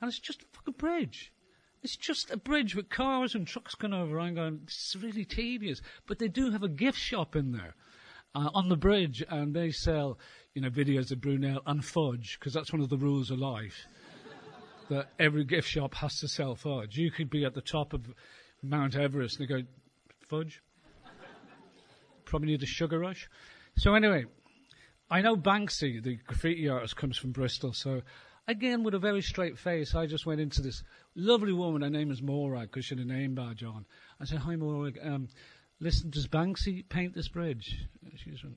[0.00, 1.32] and it's just a bridge.
[1.82, 4.18] It's just a bridge with cars and trucks going over.
[4.18, 5.82] I'm going, it's really tedious.
[6.06, 7.74] But they do have a gift shop in there
[8.34, 10.18] uh, on the bridge, and they sell,
[10.54, 13.86] you know, videos of Brunel and fudge, because that's one of the rules of life.
[14.88, 16.96] that every gift shop has to sell fudge.
[16.96, 18.14] You could be at the top of
[18.62, 19.62] Mount Everest and they go,
[20.28, 20.62] fudge?
[22.24, 23.28] Probably need a sugar rush.
[23.76, 24.24] So anyway,
[25.10, 28.02] I know Banksy, the graffiti artist, comes from Bristol, so
[28.46, 30.82] again, with a very straight face, I just went into this
[31.14, 31.82] lovely woman.
[31.82, 33.86] Her name is Morag because she had a name badge on.
[34.20, 34.98] I said, "Hi, Morag.
[35.02, 35.28] Um,
[35.80, 38.56] listen, does Banksy paint this bridge?" She just went,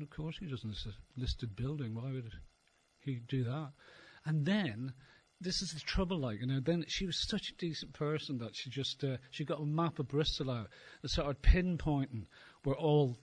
[0.00, 0.70] "Of course he doesn't.
[0.70, 1.94] It's a listed building.
[1.94, 2.32] Why would
[3.00, 3.72] he do that?"
[4.24, 4.92] And then.
[5.40, 6.58] This is the trouble, like you know.
[6.58, 10.00] Then she was such a decent person that she just uh, she got a map
[10.00, 10.66] of Bristol out
[11.00, 12.26] and started pinpointing
[12.64, 13.16] where all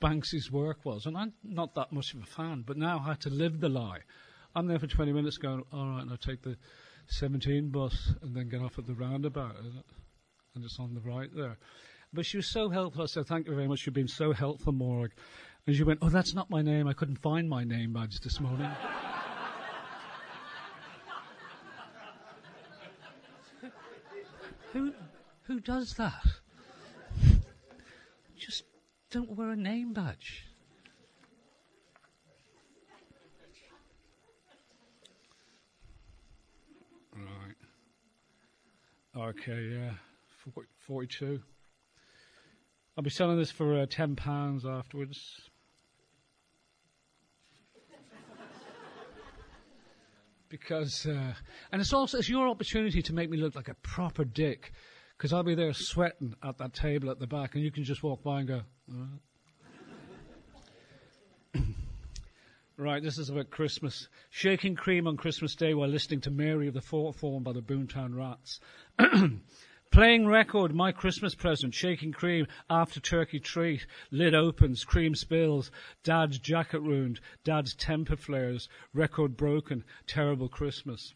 [0.00, 1.04] Banksy's work was.
[1.04, 3.68] And I'm not that much of a fan, but now I had to live the
[3.68, 4.00] lie.
[4.54, 6.56] I'm there for 20 minutes going, all right, and I take the
[7.08, 9.56] 17 bus and then get off at the roundabout.
[10.54, 11.58] And it's on the right there.
[12.12, 13.02] But she was so helpful.
[13.02, 13.86] I said, thank you very much.
[13.86, 15.12] You've been so helpful, Morag.
[15.66, 16.88] And she went, oh, that's not my name.
[16.88, 18.70] I couldn't find my name badge this morning.
[24.72, 24.94] who,
[25.42, 26.24] who does that?
[28.36, 28.64] Just
[29.10, 30.46] don't wear a name badge.
[39.18, 39.90] Okay, yeah,
[40.54, 41.40] 40, 42.
[42.96, 45.50] I'll be selling this for uh, ten pounds afterwards.
[50.48, 51.34] because, uh,
[51.72, 54.72] and it's also it's your opportunity to make me look like a proper dick,
[55.16, 58.04] because I'll be there sweating at that table at the back, and you can just
[58.04, 58.62] walk by and go.
[58.86, 59.18] Right,
[62.78, 64.08] this is about Christmas.
[64.30, 67.60] Shaking cream on Christmas Day while listening to Mary of the Fourth Form by the
[67.60, 68.60] Boomtown Rats.
[69.90, 75.72] Playing record, my Christmas present, shaking cream, after turkey treat, lid opens, cream spills,
[76.04, 81.14] dad's jacket ruined, dad's temper flares, record broken, terrible Christmas.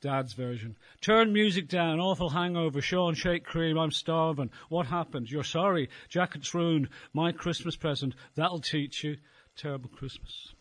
[0.00, 0.76] Dad's version.
[1.00, 4.50] Turn music down, awful hangover, Sean shake cream, I'm starving.
[4.68, 5.28] What happened?
[5.28, 9.16] You're sorry, jacket's ruined, my Christmas present, that'll teach you.
[9.56, 10.54] Terrible Christmas.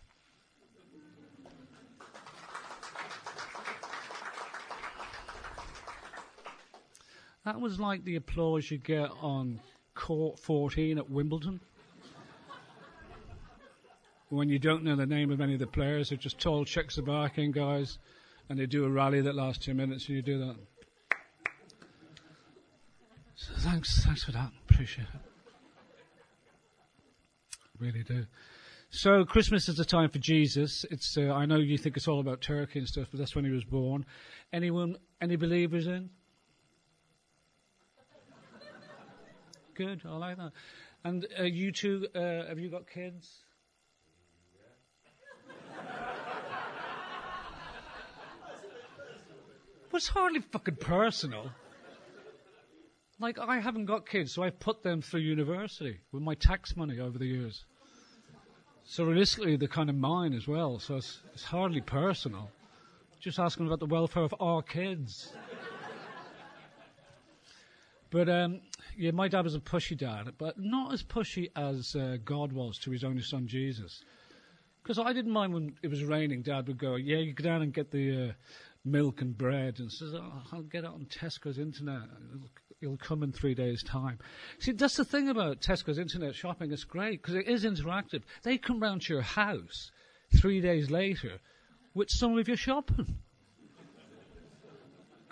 [7.46, 9.60] That was like the applause you get on
[9.96, 11.60] court 14 at Wimbledon.
[14.30, 17.52] when you don't know the name of any of the players, they're just tall Czechoslovakian
[17.52, 18.00] guys,
[18.50, 20.56] and they do a rally that lasts two minutes, and you do that.
[23.36, 24.52] So thanks, thanks for that.
[24.70, 25.20] Appreciate it.
[27.78, 28.26] Really do.
[28.90, 30.86] So Christmas is a time for Jesus.
[30.90, 33.44] It's uh, I know you think it's all about turkey and stuff, but that's when
[33.44, 34.06] he was born.
[34.54, 36.10] Anyone, any believers in?
[39.76, 40.52] Good, I like that.
[41.04, 43.44] And uh, you two, uh, have you got kids?
[49.92, 51.50] well, it's hardly fucking personal.
[53.20, 57.00] Like, I haven't got kids, so I put them through university with my tax money
[57.00, 57.66] over the years.
[58.86, 62.52] So realistically, they're kind of mine as well, so it's, it's hardly personal.
[63.20, 65.34] Just asking about the welfare of our kids.
[68.14, 68.62] But um,
[68.96, 72.78] yeah, my dad was a pushy dad, but not as pushy as uh, God was
[72.80, 74.04] to his only son Jesus.
[74.84, 77.64] Because I didn't mind when it was raining, Dad would go, "Yeah, you go down
[77.64, 78.32] and get the uh,
[78.86, 82.04] milk and bread," and says, oh, "I'll get it on Tesco's internet.
[82.36, 82.50] It'll,
[82.82, 84.20] it'll, come in three days' time."
[84.60, 86.72] See, that's the thing about Tesco's internet shopping.
[86.72, 88.22] It's great because it is interactive.
[88.44, 89.90] They come round to your house
[90.38, 91.40] three days later
[91.96, 93.23] with some of your shopping.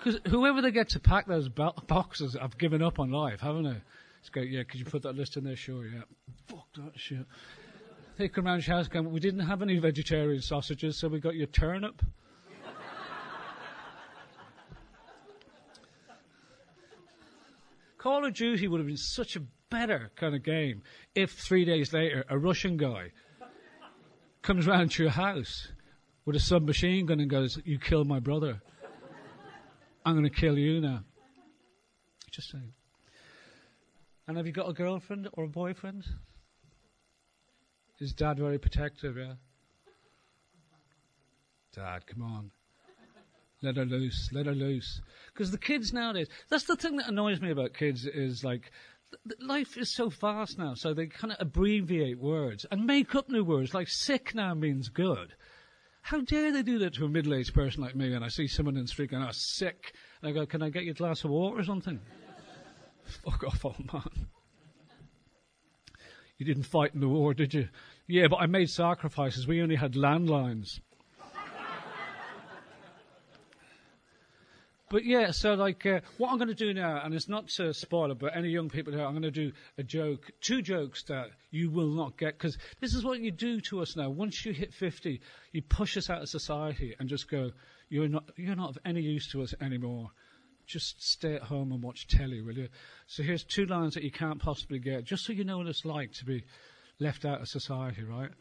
[0.04, 3.82] Because whoever they get to pack those boxes, I've given up on life, haven't I?
[4.20, 5.56] It's go, yeah, could you put that list in there?
[5.56, 6.02] Sure, yeah.
[6.48, 7.26] Fuck that shit.
[8.18, 11.36] They come around your house going, we didn't have any vegetarian sausages, so we got
[11.36, 12.02] your turnip.
[18.00, 20.82] Call of Duty would have been such a better kind of game
[21.14, 23.12] if three days later a Russian guy
[24.42, 25.68] comes round to your house
[26.26, 28.62] with a submachine gun and goes, You killed my brother.
[30.06, 31.04] I'm going to kill you now.
[32.32, 32.74] Just saying.
[34.28, 36.06] And have you got a girlfriend or a boyfriend?
[38.00, 39.34] Is dad very protective, yeah?
[41.76, 42.52] Dad, come on.
[43.62, 45.02] Let her loose, let her loose.
[45.32, 48.72] Because the kids nowadays, that's the thing that annoys me about kids is like,
[49.40, 53.44] life is so fast now, so they kind of abbreviate words and make up new
[53.44, 53.74] words.
[53.74, 55.36] Like sick now means good.
[56.02, 58.14] How dare they do that to a middle-aged person like me?
[58.14, 60.62] And I see someone in the street going, I'm "Oh, sick," and I go, "Can
[60.62, 62.00] I get you a glass of water or something?"
[63.24, 64.28] Fuck off, old man.
[66.38, 67.70] You didn't fight in the war, did you?
[68.08, 69.46] Yeah, but I made sacrifices.
[69.46, 70.80] We only had landlines.
[74.92, 77.74] But yeah, so like, uh, what I'm going to do now, and it's not to
[77.74, 81.04] spoil it, but any young people here, I'm going to do a joke, two jokes
[81.04, 84.10] that you will not get, because this is what you do to us now.
[84.10, 85.22] Once you hit 50,
[85.54, 87.52] you push us out of society and just go,
[87.88, 90.10] you're not, you're not of any use to us anymore.
[90.68, 92.68] Just stay at home and watch telly, will you?
[93.08, 95.86] So here's two lines that you can't possibly get, just so you know what it's
[95.86, 96.44] like to be
[97.00, 98.32] left out of society, right?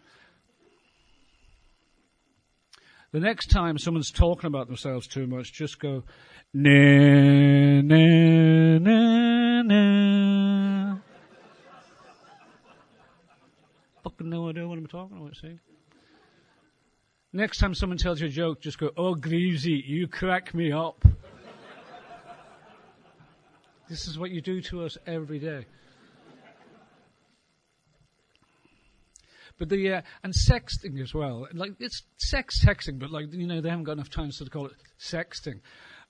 [3.12, 6.04] The next time someone's talking about themselves too much, just go,
[6.52, 10.96] na, na, na, na.
[14.02, 15.58] Fucking no idea what I'm talking about, see?
[17.32, 21.04] Next time someone tells you a joke, just go, oh, Greasy, you crack me up.
[23.88, 25.66] this is what you do to us every day.
[29.60, 31.46] But the uh, and sexting as well.
[31.52, 34.66] Like it's sex texting, but like you know they haven't got enough time to call
[34.66, 35.60] it sexting.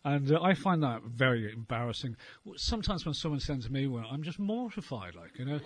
[0.04, 2.16] And uh, I find that very embarrassing.
[2.56, 5.14] Sometimes when someone sends me one, I'm just mortified.
[5.14, 5.60] Like you know,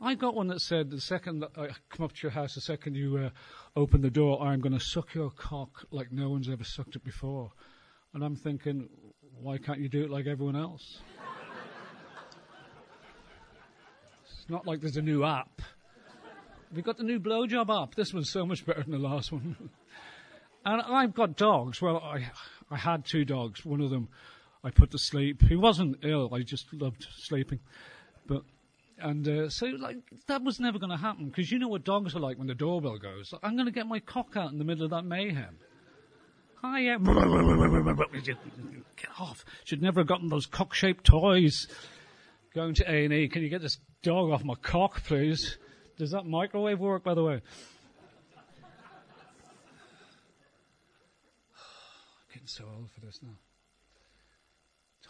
[0.00, 2.94] I got one that said the second I come up to your house, the second
[2.94, 3.30] you uh,
[3.74, 7.04] open the door, I'm going to suck your cock like no one's ever sucked it
[7.04, 7.52] before.
[8.14, 8.88] And I'm thinking,
[9.40, 11.00] why can't you do it like everyone else?
[14.24, 15.60] it's not like there's a new app.
[16.74, 17.94] We got the new blowjob app.
[17.94, 19.70] This one's so much better than the last one.
[20.66, 21.80] and I've got dogs.
[21.80, 22.30] Well, I
[22.70, 23.64] I had two dogs.
[23.64, 24.08] One of them
[24.64, 25.42] I put to sleep.
[25.42, 26.34] He wasn't ill.
[26.34, 27.60] I just loved sleeping.
[28.26, 28.42] But
[28.98, 32.16] and uh, so like that was never going to happen because you know what dogs
[32.16, 33.32] are like when the doorbell goes.
[33.42, 35.58] I'm going to get my cock out in the middle of that mayhem.
[36.62, 36.96] Hi, yeah.
[38.96, 39.44] Get off.
[39.64, 41.68] Should never have gotten those cock-shaped toys.
[42.54, 43.28] Going to A&E.
[43.28, 45.58] Can you get this dog off my cock, please?
[45.98, 47.42] Does that microwave work, by the way?
[52.48, 53.36] So old for this now.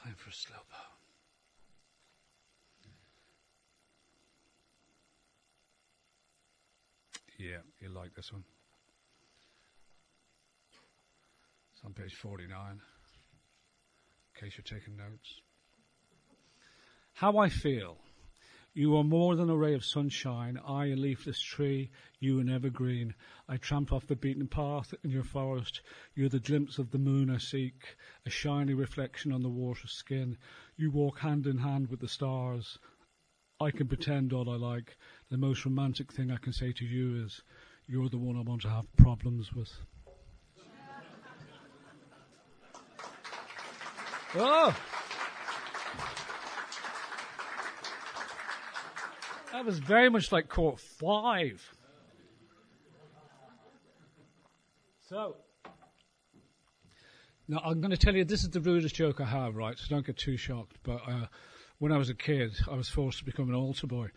[0.02, 0.96] Time for a slow power.
[7.38, 8.42] Yeah, you like this one.
[11.74, 12.80] It's on page 49, in
[14.40, 15.42] case you're taking notes.
[17.12, 17.98] How I feel.
[18.76, 21.88] You are more than a ray of sunshine, I a leafless tree,
[22.20, 23.14] you an evergreen.
[23.48, 25.80] I tramp off the beaten path in your forest.
[26.14, 27.96] You're the glimpse of the moon I seek,
[28.26, 30.36] a shiny reflection on the water's skin.
[30.76, 32.78] You walk hand in hand with the stars.
[33.58, 34.98] I can pretend all I like.
[35.30, 37.40] The most romantic thing I can say to you is,
[37.86, 39.72] you're the one I want to have problems with.
[44.34, 44.76] oh!
[49.56, 51.66] That was very much like court five.
[55.08, 55.36] So,
[57.48, 59.78] now I'm going to tell you this is the rudest joke I have, right?
[59.78, 60.76] So don't get too shocked.
[60.82, 61.28] But uh,
[61.78, 64.08] when I was a kid, I was forced to become an altar boy,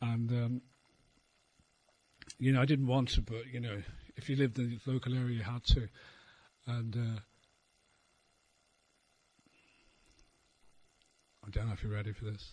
[0.00, 0.60] and um,
[2.38, 3.82] you know I didn't want to, but you know
[4.16, 5.88] if you lived in the local area, you had to,
[6.68, 6.96] and.
[6.96, 7.20] Uh,
[11.44, 12.52] I don't know if you're ready for this.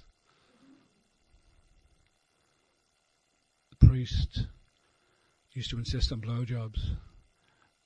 [3.94, 4.48] Priest
[5.52, 6.80] used to insist on blowjobs.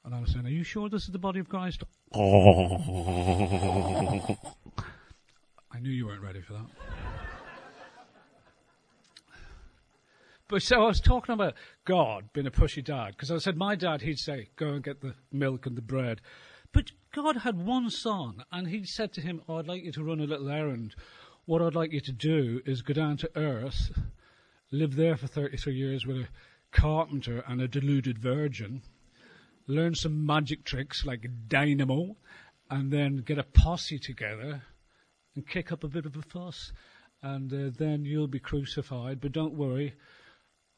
[0.05, 1.84] And I was saying, Are you sure this is the body of Christ?
[2.16, 2.20] I
[5.82, 6.68] knew you weren't ready for that.
[10.47, 13.76] But so I was talking about God being a pushy dad, because I said my
[13.76, 16.22] dad, he'd say, go and get the milk and the bread.
[16.72, 20.05] But God had one son, and he said to him, oh, I'd like you to
[20.05, 20.95] run a little errand.
[21.43, 23.91] What I'd like you to do is go down to earth,
[24.72, 26.28] live there for 33 years with a
[26.72, 28.82] carpenter and a deluded virgin,
[29.68, 32.15] learn some magic tricks like Dynamo,
[32.70, 34.63] and then get a posse together
[35.36, 36.72] and kick up a bit of a fuss.
[37.22, 39.93] And uh, then you'll be crucified, but don't worry.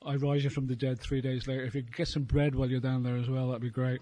[0.06, 1.64] I rise you from the dead three days later.
[1.64, 4.00] If you get some bread while you're down there as well, that'd be great.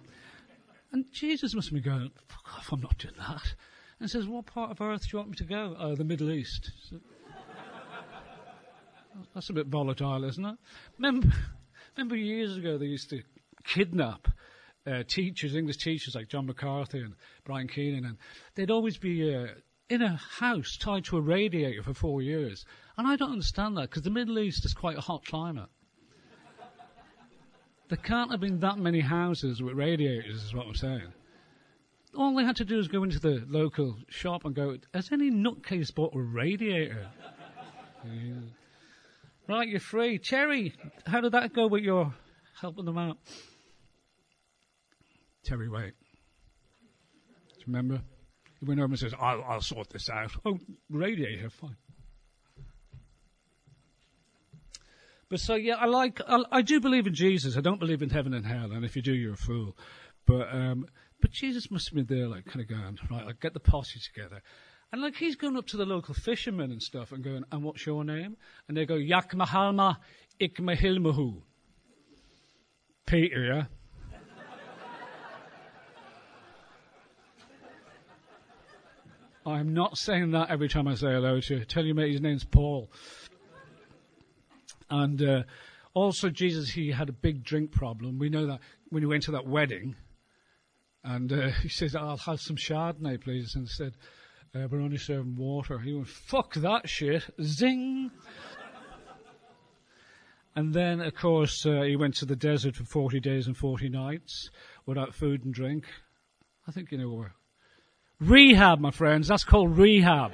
[0.91, 3.55] And Jesus must be going, fuck off, I'm not doing that.
[3.99, 5.75] and says, What part of Earth do you want me to go?
[5.79, 6.71] Oh, the Middle East.
[6.89, 6.99] So,
[9.33, 10.55] that's a bit volatile, isn't it?
[10.97, 11.27] Remember,
[11.97, 13.21] remember years ago they used to
[13.63, 14.27] kidnap
[14.85, 18.17] uh, teachers, English teachers like John McCarthy and Brian Keenan, and
[18.55, 19.47] they'd always be uh,
[19.89, 22.65] in a house tied to a radiator for four years.
[22.97, 25.69] And I don't understand that because the Middle East is quite a hot climate.
[27.89, 31.13] there can't have been that many houses with radiators, is what I'm saying.
[32.15, 35.29] All they had to do was go into the local shop and go, Has any
[35.29, 37.09] nutcase bought a radiator?
[38.05, 38.33] yeah.
[39.47, 40.19] Right, you're free.
[40.19, 40.73] Terry,
[41.05, 42.13] how did that go with your
[42.59, 43.17] helping them out?
[45.45, 45.93] Terry Waite.
[47.53, 48.01] Do you remember?
[48.59, 50.31] He went over and says, I'll, I'll sort this out.
[50.45, 50.57] Oh,
[50.89, 51.77] radiator, fine.
[55.29, 57.57] But so, yeah, I like, I, I, do believe in Jesus.
[57.57, 59.77] I don't believe in heaven and hell, and if you do, you're a fool.
[60.25, 60.85] But, um,
[61.21, 63.99] but Jesus must have been there, like, kind of going, right, like, get the posse
[63.99, 64.41] together.
[64.91, 67.85] And like he's going up to the local fishermen and stuff and going, and what's
[67.85, 68.37] your name?
[68.67, 69.97] And they go, Yak Mahalma
[70.39, 71.41] Ikmahilmahu.
[73.05, 73.65] Peter, yeah?
[79.45, 81.65] I'm not saying that every time I say hello to you.
[81.65, 82.89] Tell your mate his name's Paul.
[84.89, 85.43] And uh,
[85.93, 88.19] also, Jesus, he had a big drink problem.
[88.19, 88.59] We know that
[88.89, 89.95] when he went to that wedding,
[91.03, 93.53] and uh, he says, I'll have some Chardonnay, please.
[93.55, 93.93] And said,
[94.55, 95.79] uh, we're only serving water.
[95.79, 97.23] He went, fuck that shit.
[97.41, 98.11] Zing.
[100.55, 103.89] and then, of course, uh, he went to the desert for 40 days and 40
[103.89, 104.49] nights
[104.85, 105.85] without food and drink.
[106.67, 107.33] I think you know where.
[108.19, 109.27] Rehab, my friends.
[109.27, 110.31] That's called rehab.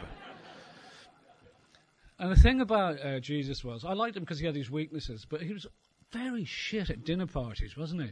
[2.20, 5.26] and the thing about uh, Jesus was, I liked him because he had these weaknesses,
[5.30, 5.68] but he was
[6.12, 8.12] very shit at dinner parties, wasn't he?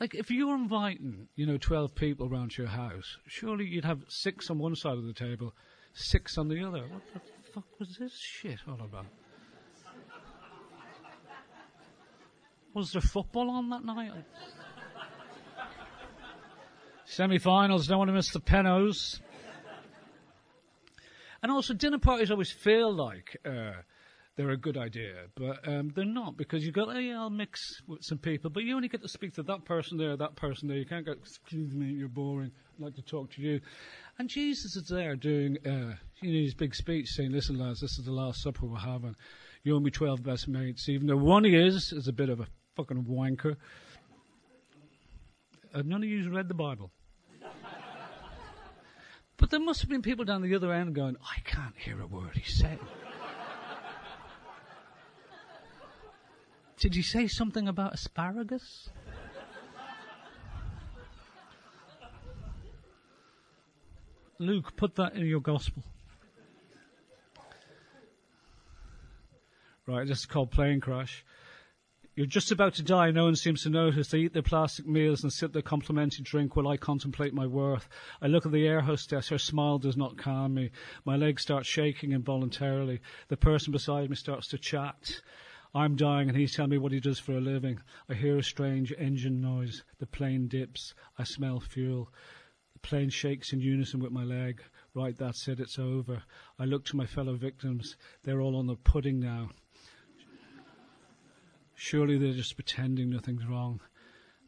[0.00, 4.00] Like, if you were inviting, you know, 12 people around your house, surely you'd have
[4.08, 5.54] six on one side of the table,
[5.94, 6.82] six on the other.
[6.88, 7.20] What the
[7.52, 9.06] fuck was this shit all about?
[12.74, 14.12] Was there football on that night?
[17.04, 19.20] Semi-finals, don't want to miss the penos.
[21.42, 23.72] And also, dinner parties always feel like uh,
[24.36, 27.60] they're a good idea, but um, they're not because you've got, oh yeah, I'll mix
[27.86, 30.68] with some people, but you only get to speak to that person there, that person
[30.68, 30.78] there.
[30.78, 32.50] You can't go, excuse me, you're boring.
[32.78, 33.60] I'd like to talk to you.
[34.18, 37.98] And Jesus is there doing, uh, you know, his big speech saying, listen lads, this
[37.98, 39.14] is the last supper we're having.
[39.64, 42.40] You owe me 12 best mates, even though one he is, is a bit of
[42.40, 43.56] a fucking wanker.
[45.74, 46.90] Uh, none of you read the Bible.
[49.36, 52.06] but there must have been people down the other end going, I can't hear a
[52.06, 52.78] word he's said.
[56.82, 58.90] Did you say something about asparagus?
[64.40, 65.84] Luke, put that in your gospel.
[69.86, 71.24] Right, this is called plane crash.
[72.16, 74.08] You're just about to die, no one seems to notice.
[74.08, 77.88] They eat their plastic meals and sip their complimentary drink while I contemplate my worth.
[78.20, 80.72] I look at the air hostess, her smile does not calm me.
[81.04, 83.00] My legs start shaking involuntarily.
[83.28, 85.20] The person beside me starts to chat.
[85.74, 87.80] I'm dying and he's telling me what he does for a living.
[88.08, 89.82] I hear a strange engine noise.
[89.98, 90.94] The plane dips.
[91.18, 92.10] I smell fuel.
[92.74, 94.62] The plane shakes in unison with my leg.
[94.94, 96.22] Right, that's it, it's over.
[96.58, 97.96] I look to my fellow victims.
[98.22, 99.48] They're all on the pudding now.
[101.74, 103.80] Surely they're just pretending nothing's wrong.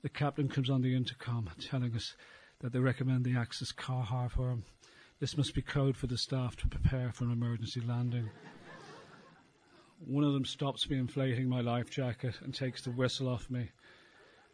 [0.03, 2.14] The captain comes on the intercom telling us
[2.61, 4.64] that they recommend the Axis car for him.
[5.20, 8.29] This must be code for the staff to prepare for an emergency landing.
[9.99, 13.70] One of them stops me inflating my life jacket and takes the whistle off me.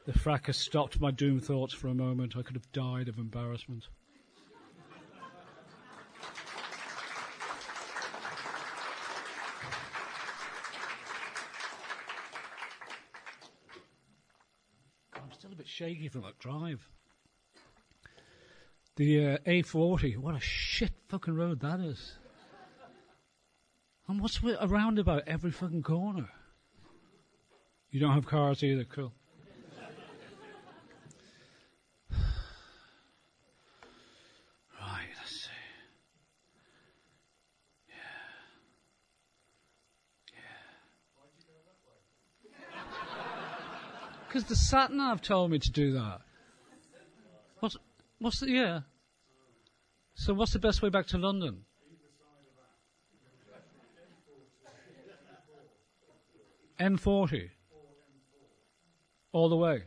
[0.07, 2.37] The fracas stopped my doom thoughts for a moment.
[2.37, 3.89] I could have died of embarrassment.
[15.15, 16.89] I'm still a bit shaky from that drive.
[18.97, 22.19] The uh, A40, what a shit fucking road that is.
[24.11, 26.29] And what's with a roundabout every fucking corner?
[27.93, 29.13] You don't have cars either, cool.
[32.11, 32.19] right,
[35.17, 35.51] let's see.
[37.89, 37.95] Yeah.
[40.35, 40.41] Yeah.
[44.27, 46.23] Because the sat nav told me to do that.
[47.61, 47.77] What's,
[48.19, 48.81] what's the, yeah.
[50.15, 51.65] So what's the best way back to London?
[56.81, 57.51] M40.
[59.33, 59.83] All the way.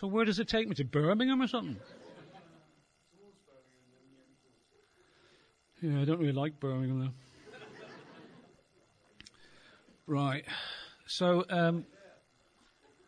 [0.00, 1.76] So where does it take me to Birmingham or something?
[5.82, 7.12] Yeah, I don't really like Birmingham though.
[10.06, 10.44] right.
[11.06, 11.84] So, um,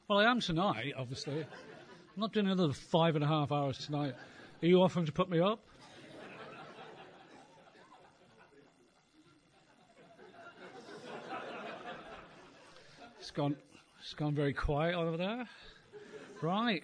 [0.07, 1.41] well, I am tonight, obviously.
[1.41, 4.15] I'm not doing another five and a half hours tonight.
[4.63, 5.65] Are you offering to put me up?
[13.35, 13.57] Gone,
[14.01, 15.49] it's gone very quiet over there.
[16.41, 16.83] Right.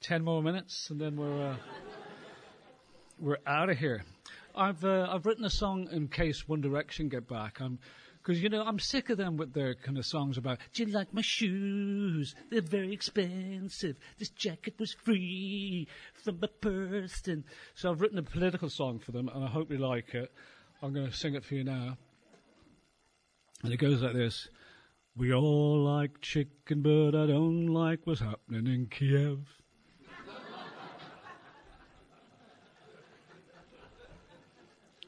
[0.00, 1.56] Ten more minutes and then we're, uh,
[3.18, 4.04] we're out of here.
[4.54, 7.60] I've, uh, I've written a song in case One Direction get back.
[7.60, 7.78] I'm,
[8.22, 10.92] because, you know, I'm sick of them with their kind of songs about, do you
[10.92, 12.36] like my shoes?
[12.50, 13.96] They're very expensive.
[14.18, 15.88] This jacket was free
[16.22, 17.22] from purse.
[17.26, 17.42] And
[17.74, 20.30] so I've written a political song for them, and I hope you like it.
[20.82, 21.96] I'm going to sing it for you now.
[23.64, 24.48] And it goes like this.
[25.14, 29.40] We all like chicken, but I don't like what's happening in Kiev.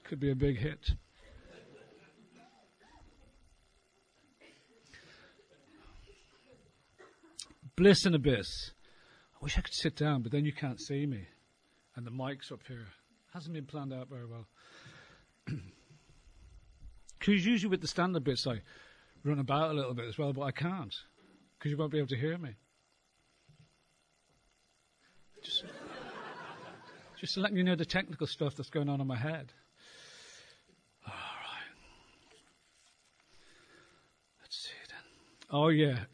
[0.05, 0.91] Could be a big hit.
[7.77, 8.73] Bliss and Abyss.
[9.35, 11.27] I wish I could sit down, but then you can't see me.
[11.97, 12.87] And the mic's up here.
[13.33, 14.47] Hasn't been planned out very well.
[17.19, 18.61] Because usually with the stand up bits, I
[19.25, 20.95] run about a little bit as well, but I can't.
[21.59, 22.51] Because you won't be able to hear me.
[25.43, 25.65] Just,
[27.21, 29.53] just letting you know the technical stuff that's going on in my head.
[31.07, 31.75] All right.
[34.41, 34.99] Let's see then.
[35.51, 36.05] Oh, yeah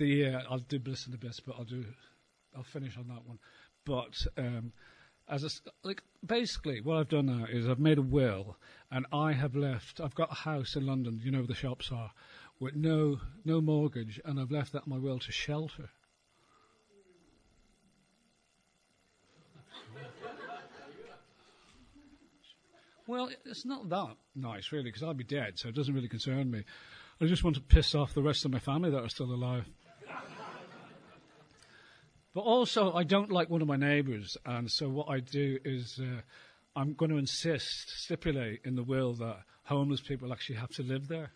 [0.00, 1.84] the uh, I'll do Bliss and Abyss, but I'll do
[2.56, 3.38] I'll finish on that one.
[3.84, 4.72] But um,
[5.30, 5.50] as a,
[5.86, 8.56] like basically, what I've done now is I've made a will,
[8.90, 10.00] and I have left.
[10.00, 12.10] I've got a house in London, you know where the shops are,
[12.58, 15.90] with no no mortgage, and I've left that my will to shelter.
[23.06, 26.48] Well, it's not that nice, really, because I'll be dead, so it doesn't really concern
[26.48, 26.62] me.
[27.20, 29.68] I just want to piss off the rest of my family that are still alive.
[32.32, 35.98] But also, I don't like one of my neighbours, and so what I do is
[36.00, 36.20] uh,
[36.76, 41.08] I'm going to insist, stipulate in the will that homeless people actually have to live
[41.08, 41.32] there.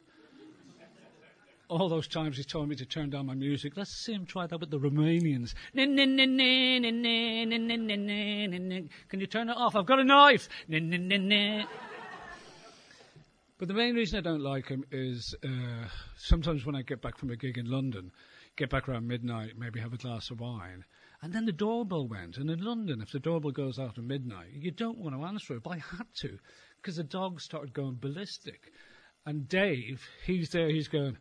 [1.68, 4.46] All those times he told me to turn down my music, let's see him try
[4.46, 5.54] that with the Romanians.
[9.08, 9.74] Can you turn it off?
[9.74, 10.48] I've got a knife.
[13.58, 17.16] But the main reason I don't like him is uh, sometimes when I get back
[17.18, 18.12] from a gig in London,
[18.56, 20.84] get back around midnight, maybe have a glass of wine.
[21.22, 22.36] And then the doorbell went.
[22.36, 25.62] And in London, if the doorbell goes after midnight, you don't want to answer it.
[25.62, 26.38] But I had to
[26.76, 28.72] because the dog started going ballistic.
[29.24, 31.16] And Dave, he's there, he's going,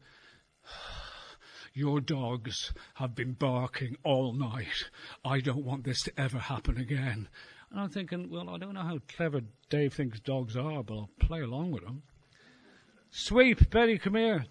[1.74, 4.90] Your dogs have been barking all night.
[5.26, 7.30] I don't want this to ever happen again.
[7.72, 11.10] And I'm thinking, well, I don't know how clever Dave thinks dogs are, but I'll
[11.20, 12.04] play along with him.
[13.10, 14.46] Sweep, Betty, come here.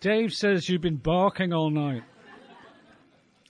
[0.00, 2.02] Dave says you've been barking all night.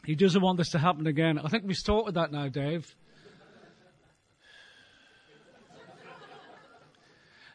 [0.05, 1.39] He doesn't want this to happen again.
[1.39, 2.95] I think we've sorted that now, Dave.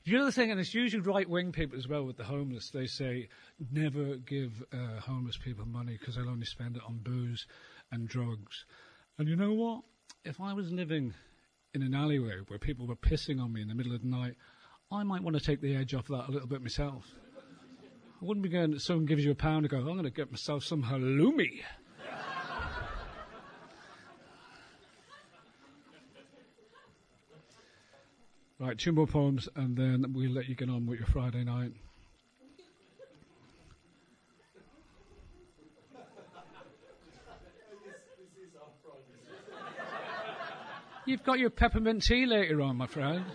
[0.04, 2.88] The other thing, and it's usually right wing people as well with the homeless, they
[2.88, 3.30] say
[3.72, 7.46] never give uh, homeless people money because they'll only spend it on booze
[7.92, 8.66] and drugs.
[9.20, 9.84] And you know what?
[10.26, 11.14] If I was living
[11.74, 14.36] in an alleyway where people were pissing on me in the middle of the night,
[14.92, 17.06] I might want to take the edge off that a little bit myself.
[18.22, 20.30] I wouldn't be going, someone gives you a pound and go, I'm going to get
[20.30, 21.62] myself some halloumi.
[28.60, 31.72] right, two more poems and then we'll let you get on with your Friday night.
[41.08, 43.26] You've got your peppermint tea later on, my friend.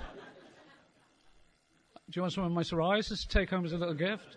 [2.09, 4.37] Do you want some of my psoriasis to take home as a little gift?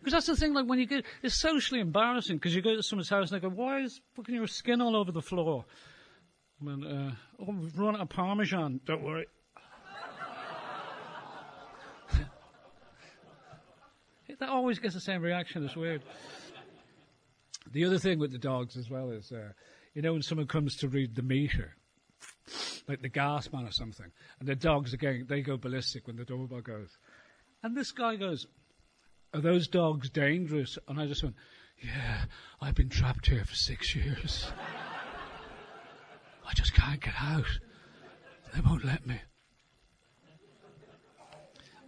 [0.00, 2.82] Because that's the thing, like when you get, it's socially embarrassing because you go to
[2.82, 5.66] someone's house and they go, why is fucking your skin all over the floor?
[6.60, 8.80] I mean, uh, oh, we've run out of Parmesan.
[8.86, 9.26] Don't worry.
[14.38, 15.64] that always gets the same reaction.
[15.64, 16.02] It's weird.
[17.70, 19.52] The other thing with the dogs as well is, uh,
[19.94, 21.76] you know, when someone comes to read the meter,
[22.88, 26.24] like the gas man or something, and the dogs again they go ballistic when the
[26.24, 26.96] doorbell goes,
[27.62, 28.46] and this guy goes,
[29.32, 31.36] "Are those dogs dangerous?" And I just went,
[31.78, 32.24] "Yeah,
[32.60, 34.50] I've been trapped here for six years.
[36.46, 37.60] I just can't get out.
[38.54, 39.20] They won't let me."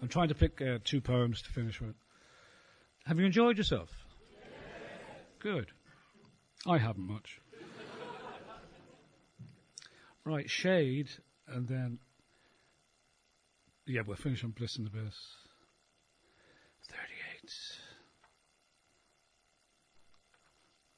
[0.00, 1.94] I'm trying to pick uh, two poems to finish with.
[3.04, 3.88] Have you enjoyed yourself?
[5.38, 5.70] Good.
[6.66, 7.40] I haven't much.
[10.24, 11.08] right, shade,
[11.46, 11.98] and then.
[13.86, 15.41] Yeah, we'll finish on Bliss and the Abyss.
[17.42, 17.78] 38.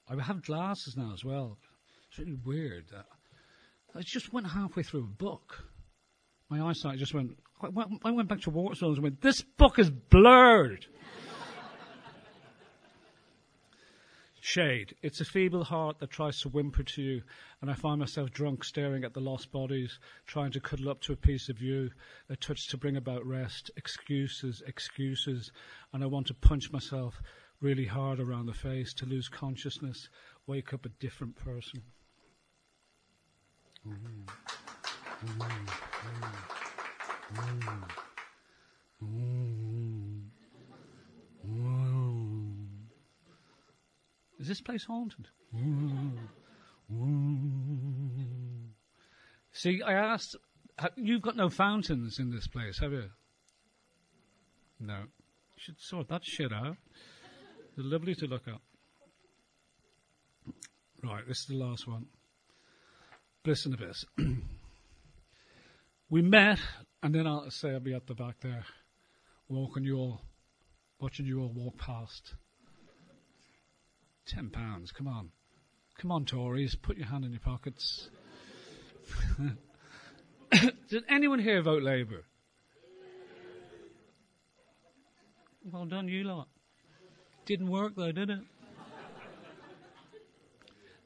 [0.09, 1.59] I have glasses now as well.
[2.09, 2.87] It's really weird.
[2.95, 3.03] Uh,
[3.95, 5.65] I just went halfway through a book.
[6.51, 7.39] My eyesight just went.
[7.63, 10.87] I went, I went back to Waterstones and went, This book is blurred.
[14.47, 14.95] Shade.
[15.01, 17.23] It's a feeble heart that tries to whimper to you,
[17.63, 21.15] and I find myself drunk staring at the lost bodies, trying to cuddle up to
[21.15, 21.91] a piece of you,
[22.29, 25.51] a touch to bring about rest, excuses, excuses,
[25.95, 27.23] and I want to punch myself
[27.63, 30.11] really hard around the face to lose consciousness,
[30.47, 31.81] wake up a different person.
[33.89, 34.27] Mm.
[37.33, 37.89] Mm.
[39.03, 39.44] Mm.
[44.45, 45.27] Is this place haunted?
[49.53, 50.37] See, I asked,
[50.97, 53.09] you've got no fountains in this place, have you?
[54.79, 54.99] No.
[54.99, 55.07] You
[55.57, 56.77] should sort that shit out.
[57.75, 58.61] They're lovely to look at.
[61.03, 62.05] Right, this is the last one.
[63.47, 64.05] Listen to this.
[66.11, 66.59] we met,
[67.03, 68.67] and then I'll say I'll be at the back there,
[69.49, 70.21] walking you all,
[71.01, 72.35] watching you all walk past.
[74.27, 75.31] Ten pounds, come on.
[75.99, 78.09] Come on, Tories, put your hand in your pockets.
[80.89, 82.25] Did anyone here vote Labour?
[85.71, 86.49] Well done, you lot.
[87.47, 88.41] Didn't work though, did it?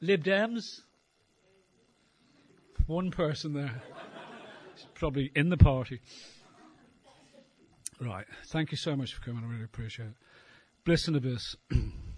[0.01, 0.81] Lib Dems?
[2.87, 3.81] One person there.
[4.95, 6.01] Probably in the party.
[7.99, 8.25] Right.
[8.47, 9.43] Thank you so much for coming.
[9.43, 10.15] I really appreciate it.
[10.85, 11.55] Bliss and Abyss.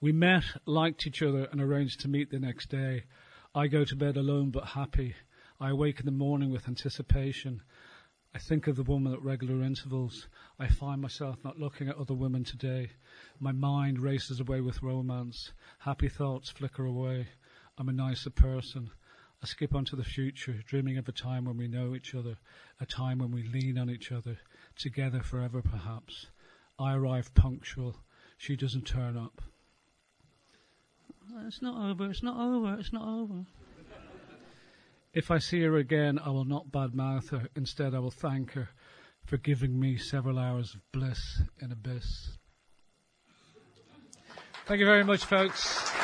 [0.00, 3.04] we met, liked each other, and arranged to meet the next day.
[3.54, 5.14] I go to bed alone but happy.
[5.58, 7.62] I awake in the morning with anticipation.
[8.34, 10.28] I think of the woman at regular intervals.
[10.58, 12.90] I find myself not looking at other women today.
[13.40, 15.52] My mind races away with romance.
[15.78, 17.28] Happy thoughts flicker away.
[17.78, 18.90] I'm a nicer person.
[19.42, 22.36] I skip onto the future, dreaming of a time when we know each other,
[22.78, 24.36] a time when we lean on each other,
[24.76, 26.26] together forever perhaps.
[26.78, 27.96] I arrive punctual.
[28.36, 29.40] She doesn't turn up.
[31.46, 33.44] It's not over, it's not over, it's not over.
[35.12, 37.48] If I see her again, I will not badmouth her.
[37.56, 38.68] Instead, I will thank her
[39.24, 42.36] for giving me several hours of bliss in abyss.
[44.66, 45.95] Thank you very much, folks.